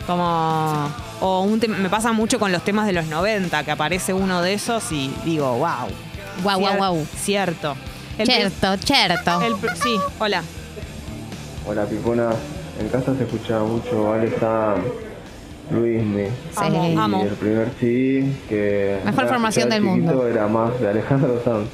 como... 0.07 0.91
O 1.23 1.43
un 1.43 1.61
me 1.69 1.91
pasa 1.91 2.13
mucho 2.13 2.39
con 2.39 2.51
los 2.51 2.65
temas 2.65 2.87
de 2.87 2.95
los 2.95 3.07
90, 3.07 3.63
que 3.65 3.71
aparece 3.71 4.15
uno 4.15 4.41
de 4.41 4.55
esos 4.55 4.91
y 4.91 5.13
digo, 5.25 5.53
wow. 5.59 5.89
Guau, 6.43 6.59
guau, 6.59 6.77
guau. 6.79 7.07
Cierto. 7.15 7.77
El 8.17 8.27
Cierto, 8.27 8.77
cierto. 8.79 9.43
el 9.43 9.55
sí, 9.77 9.99
hola. 10.19 10.43
Hola 11.67 11.85
Pipona, 11.85 12.31
en 12.81 12.89
casa 12.89 13.15
se 13.15 13.25
escuchaba 13.25 13.65
mucho 13.65 14.13
Alexa 14.13 14.77
Luismi. 15.71 16.27
Amo, 16.57 16.89
Y 16.89 16.97
amo. 16.97 17.23
el 17.23 17.35
primer 17.35 17.71
CD 17.79 18.33
que 18.49 19.01
Mejor 19.05 19.29
formación 19.29 19.69
del 19.69 19.83
mundo. 19.83 20.27
Era 20.27 20.49
más 20.49 20.81
de 20.81 20.89
Alejandro 20.89 21.41
Sanz. 21.45 21.69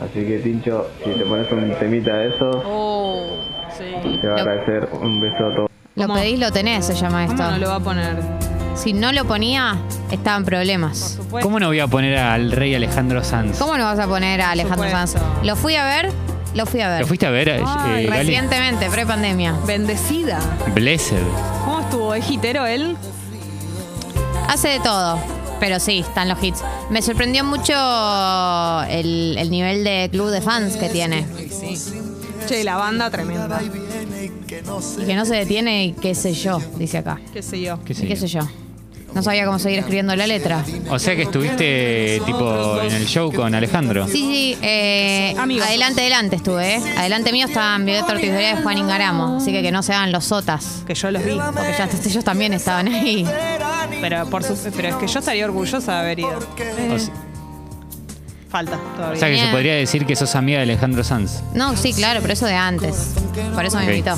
Así 0.00 0.24
que 0.24 0.38
Tincho, 0.38 0.86
si 1.04 1.10
te 1.10 1.24
pones 1.24 1.50
un 1.50 1.74
temita 1.78 2.14
de 2.16 2.28
eso, 2.28 2.50
Oh, 2.64 3.26
sí. 3.76 3.84
te 4.20 4.26
va 4.28 4.34
a 4.34 4.36
Lo- 4.36 4.42
agradecer 4.50 4.88
un 5.00 5.20
beso 5.20 5.36
a 5.46 5.54
todos. 5.56 5.70
Lo 5.96 6.06
¿Cómo? 6.06 6.14
pedís, 6.20 6.38
lo 6.38 6.52
tenés, 6.52 6.84
se 6.86 6.94
llama 6.94 7.26
¿Cómo 7.26 7.32
esto. 7.42 7.50
no 7.50 7.58
lo 7.58 7.68
va 7.68 7.74
a 7.76 7.80
poner? 7.80 8.16
Si 8.76 8.92
no 8.92 9.10
lo 9.10 9.24
ponía, 9.24 9.76
estaba 10.12 10.36
en 10.36 10.44
problemas. 10.44 11.16
Supuesto. 11.16 11.40
¿Cómo 11.48 11.58
no 11.58 11.66
voy 11.66 11.80
a 11.80 11.88
poner 11.88 12.16
al 12.16 12.52
rey 12.52 12.76
Alejandro 12.76 13.24
Sanz? 13.24 13.58
¿Cómo 13.58 13.76
no 13.76 13.84
vas 13.84 13.98
a 13.98 14.06
poner 14.06 14.40
a 14.40 14.52
Alejandro 14.52 14.88
Sanz? 14.88 15.12
supuesto. 15.14 15.40
Lo 15.44 15.56
fui 15.56 15.74
a 15.74 15.84
ver, 15.84 16.10
lo 16.54 16.64
fui 16.64 16.80
a 16.80 16.88
ver. 16.90 17.00
¿Lo 17.00 17.06
fuiste 17.08 17.26
a 17.26 17.30
ver, 17.30 17.48
eh, 17.48 17.62
Ay, 17.66 18.06
Gali? 18.06 18.18
Recientemente, 18.20 18.88
pre-pandemia. 18.88 19.54
Bendecida. 19.66 20.38
Blessed. 20.74 21.16
¿Cómo 21.64 21.80
estuvo? 21.80 22.14
¿Es 22.14 22.30
hitero 22.30 22.64
él? 22.66 22.96
Hace 24.48 24.68
de 24.68 24.80
todo, 24.80 25.18
pero 25.60 25.78
sí, 25.80 25.98
están 26.00 26.28
los 26.28 26.42
hits. 26.42 26.62
Me 26.90 27.02
sorprendió 27.02 27.44
mucho 27.44 27.72
el, 28.88 29.36
el 29.38 29.50
nivel 29.50 29.84
de 29.84 30.08
club 30.10 30.30
de 30.30 30.40
fans 30.40 30.76
que 30.76 30.88
tiene. 30.88 31.26
Sí. 31.50 31.76
Che, 32.46 32.64
la 32.64 32.76
banda 32.76 33.10
tremenda. 33.10 33.60
Y 33.62 35.04
que 35.04 35.14
no 35.14 35.24
se 35.24 35.34
detiene 35.34 35.84
y 35.86 35.92
qué 35.92 36.14
sé 36.14 36.32
yo, 36.32 36.58
dice 36.76 36.98
acá. 36.98 37.20
Qué 37.32 37.42
sé 37.42 37.60
yo. 37.60 37.78
¿Qué 37.84 37.92
Y 37.92 37.96
sé 37.96 38.06
qué 38.06 38.14
yo? 38.14 38.20
sé 38.20 38.28
yo. 38.28 38.40
No 39.14 39.22
sabía 39.22 39.46
cómo 39.46 39.58
seguir 39.58 39.78
escribiendo 39.80 40.14
la 40.14 40.26
letra. 40.26 40.64
O 40.90 40.98
sea 40.98 41.16
que 41.16 41.22
estuviste 41.22 42.20
tipo 42.26 42.80
en 42.82 42.92
el 42.92 43.06
show 43.06 43.32
con 43.32 43.54
Alejandro. 43.54 44.06
Sí, 44.06 44.12
sí, 44.12 44.58
eh, 44.62 45.34
Amigos. 45.38 45.66
adelante, 45.66 46.02
adelante 46.02 46.36
estuve, 46.36 46.76
¿eh? 46.76 46.82
Adelante 46.96 47.32
mío 47.32 47.46
estaban 47.46 47.84
Violeta 47.84 48.12
Ortiz 48.12 48.30
y 48.30 48.62
Juan 48.62 48.78
Ingaramo. 48.78 49.38
Así 49.38 49.50
que 49.50 49.62
que 49.62 49.72
no 49.72 49.82
se 49.82 49.92
hagan 49.94 50.12
los 50.12 50.24
sotas. 50.26 50.82
Que 50.86 50.94
yo 50.94 51.10
los 51.10 51.24
vi. 51.24 51.32
Porque 51.32 51.74
ya 51.76 51.88
ellos 52.04 52.24
también 52.24 52.52
estaban 52.52 52.88
ahí. 52.88 53.26
Pero, 54.00 54.26
por 54.30 54.44
su, 54.44 54.56
pero 54.76 54.88
es 54.88 54.94
que 54.96 55.06
yo 55.08 55.18
estaría 55.18 55.44
orgullosa 55.44 55.94
de 55.94 55.98
haber 55.98 56.18
ido. 56.20 56.38
O 56.94 56.98
se- 56.98 57.10
Falta 58.48 58.76
o 58.76 58.96
todavía. 58.96 59.18
sea 59.20 59.28
que 59.28 59.34
se 59.36 59.40
Bien. 59.42 59.52
podría 59.52 59.74
decir 59.74 60.06
que 60.06 60.16
sos 60.16 60.34
amiga 60.34 60.58
de 60.58 60.62
Alejandro 60.64 61.04
Sanz. 61.04 61.42
No, 61.54 61.76
sí, 61.76 61.92
claro, 61.92 62.20
pero 62.22 62.32
eso 62.32 62.46
de 62.46 62.54
antes. 62.54 63.14
Por 63.54 63.64
eso 63.64 63.76
me 63.78 63.84
invitó. 63.84 64.16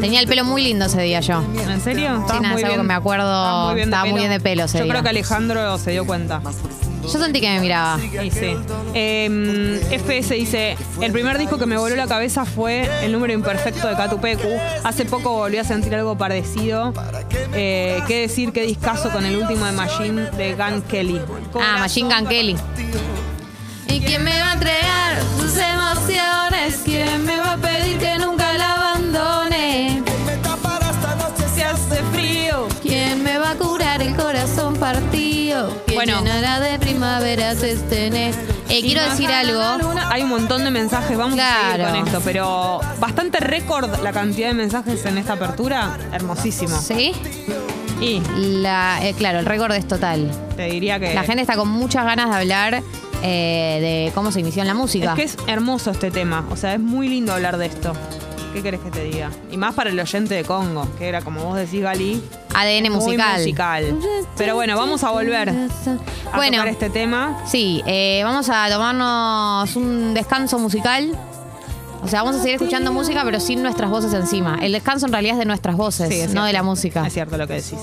Tenía 0.00 0.20
el 0.20 0.26
pelo 0.26 0.44
muy 0.44 0.62
lindo 0.64 0.86
ese 0.86 1.00
día 1.00 1.20
yo. 1.20 1.42
¿En 1.68 1.80
serio? 1.80 2.16
Estabas 2.20 2.42
nada, 2.42 2.54
muy 2.54 2.62
es 2.62 2.64
algo 2.64 2.76
bien. 2.76 2.80
que 2.80 2.88
me 2.88 2.94
acuerdo, 2.94 3.24
Estabas 3.26 3.66
muy 3.66 3.74
bien 3.76 3.88
estaba 3.88 4.04
muy 4.06 4.18
bien 4.18 4.30
de 4.30 4.40
pelo 4.40 4.64
ese 4.64 4.78
Yo 4.78 4.84
día. 4.84 4.92
creo 4.92 5.02
que 5.04 5.08
Alejandro 5.10 5.78
se 5.78 5.90
dio 5.92 6.04
cuenta. 6.04 6.40
Yo 7.12 7.20
sentí 7.20 7.40
que 7.40 7.48
me 7.48 7.60
miraba. 7.60 7.98
Y 8.02 8.30
sí. 8.30 8.56
Eh, 8.94 9.80
FS 9.90 10.34
dice, 10.34 10.76
el 11.00 11.12
primer 11.12 11.38
disco 11.38 11.58
que 11.58 11.66
me 11.66 11.76
voló 11.76 11.94
la 11.96 12.06
cabeza 12.06 12.44
fue 12.44 12.88
El 13.02 13.12
número 13.12 13.32
imperfecto 13.32 13.86
de 13.88 13.94
Catupecu. 13.96 14.48
Hace 14.82 15.04
poco 15.04 15.32
volví 15.32 15.58
a 15.58 15.64
sentir 15.64 15.94
algo 15.94 16.16
parecido. 16.16 16.92
Eh, 17.52 18.02
¿Qué 18.06 18.22
decir? 18.22 18.52
Qué 18.52 18.62
discazo 18.62 19.10
con 19.10 19.24
el 19.24 19.36
último 19.36 19.64
de 19.66 19.72
Machine 19.72 20.30
de 20.32 20.54
Gun 20.54 20.82
Kelly. 20.82 21.20
Ah, 21.54 21.76
Machine 21.78 22.14
Gun 22.14 22.26
Kelly. 22.26 22.56
¿Y 23.88 24.00
quién 24.00 24.24
me 24.24 24.38
va 24.40 24.50
a 24.50 24.52
entregar 24.54 25.22
sus 25.38 25.56
emociones? 25.56 26.80
¿Quién 26.84 27.24
me 27.24 27.36
va 27.36 27.52
a 27.52 27.56
pedir 27.58 27.98
que 27.98 28.18
nunca 28.18 28.23
partido? 34.84 35.82
¿Quién 35.86 35.96
Bueno. 35.96 36.18
llenará 36.18 36.60
de 36.60 36.78
primaveras 36.78 37.62
este 37.62 38.10
nes? 38.10 38.36
Eh, 38.68 38.82
quiero 38.82 39.02
decir 39.02 39.30
algo. 39.30 39.62
Hay 40.10 40.22
un 40.22 40.28
montón 40.28 40.62
de 40.62 40.70
mensajes, 40.70 41.16
vamos 41.16 41.38
a 41.40 41.72
seguir 41.72 41.86
con 41.86 41.96
esto, 42.06 42.20
pero 42.22 42.80
bastante 43.00 43.40
récord 43.40 43.88
la 44.02 44.12
cantidad 44.12 44.48
de 44.48 44.54
mensajes 44.54 45.02
en 45.06 45.16
esta 45.16 45.34
apertura, 45.34 45.96
hermosísimo. 46.12 46.78
¿Sí? 46.78 47.12
Y 48.02 48.20
La, 48.36 48.98
eh, 49.02 49.14
claro, 49.16 49.38
el 49.38 49.46
récord 49.46 49.72
es 49.72 49.88
total. 49.88 50.30
te 50.54 50.64
diría 50.64 51.00
que... 51.00 51.14
La 51.14 51.22
gente 51.22 51.40
está 51.40 51.56
con 51.56 51.68
muchas 51.68 52.04
ganas 52.04 52.28
de 52.28 52.36
hablar 52.36 52.82
eh, 53.22 53.78
de 54.06 54.12
cómo 54.14 54.32
se 54.32 54.40
inició 54.40 54.60
en 54.62 54.68
la 54.68 54.74
música. 54.74 55.12
Es 55.12 55.16
que 55.16 55.22
es 55.22 55.36
hermoso 55.46 55.92
este 55.92 56.10
tema, 56.10 56.44
o 56.50 56.56
sea, 56.56 56.74
es 56.74 56.80
muy 56.80 57.08
lindo 57.08 57.32
hablar 57.32 57.56
de 57.56 57.66
esto. 57.66 57.94
¿Qué 58.54 58.62
querés 58.62 58.80
que 58.80 58.90
te 58.90 59.02
diga? 59.04 59.30
Y 59.50 59.56
más 59.56 59.74
para 59.74 59.90
el 59.90 59.98
oyente 59.98 60.32
de 60.34 60.44
Congo, 60.44 60.86
que 60.96 61.08
era 61.08 61.20
como 61.22 61.42
vos 61.44 61.56
decís, 61.56 61.82
Gali, 61.82 62.22
ADN 62.54 62.82
muy 62.92 63.00
musical. 63.04 63.38
musical. 63.40 63.98
Pero 64.36 64.54
bueno, 64.54 64.76
vamos 64.78 65.02
a 65.02 65.10
volver 65.10 65.48
a 65.50 66.36
Bueno. 66.36 66.58
tocar 66.58 66.68
este 66.68 66.88
tema. 66.88 67.42
Sí, 67.46 67.82
eh, 67.84 68.20
vamos 68.24 68.48
a 68.48 68.68
tomarnos 68.70 69.74
un 69.74 70.14
descanso 70.14 70.58
musical. 70.60 71.18
O 72.02 72.06
sea, 72.08 72.22
vamos 72.22 72.36
a 72.36 72.42
seguir 72.42 72.56
escuchando 72.56 72.92
música, 72.92 73.22
pero 73.24 73.40
sin 73.40 73.62
nuestras 73.62 73.90
voces 73.90 74.12
encima. 74.14 74.58
El 74.62 74.72
descanso 74.72 75.06
en 75.06 75.12
realidad 75.12 75.32
es 75.34 75.38
de 75.40 75.46
nuestras 75.46 75.74
voces, 75.76 76.08
Sí, 76.10 76.34
no 76.34 76.44
de 76.44 76.52
la 76.52 76.62
música. 76.62 77.04
Es 77.06 77.14
cierto 77.14 77.36
lo 77.38 77.46
que 77.48 77.54
decís. 77.54 77.78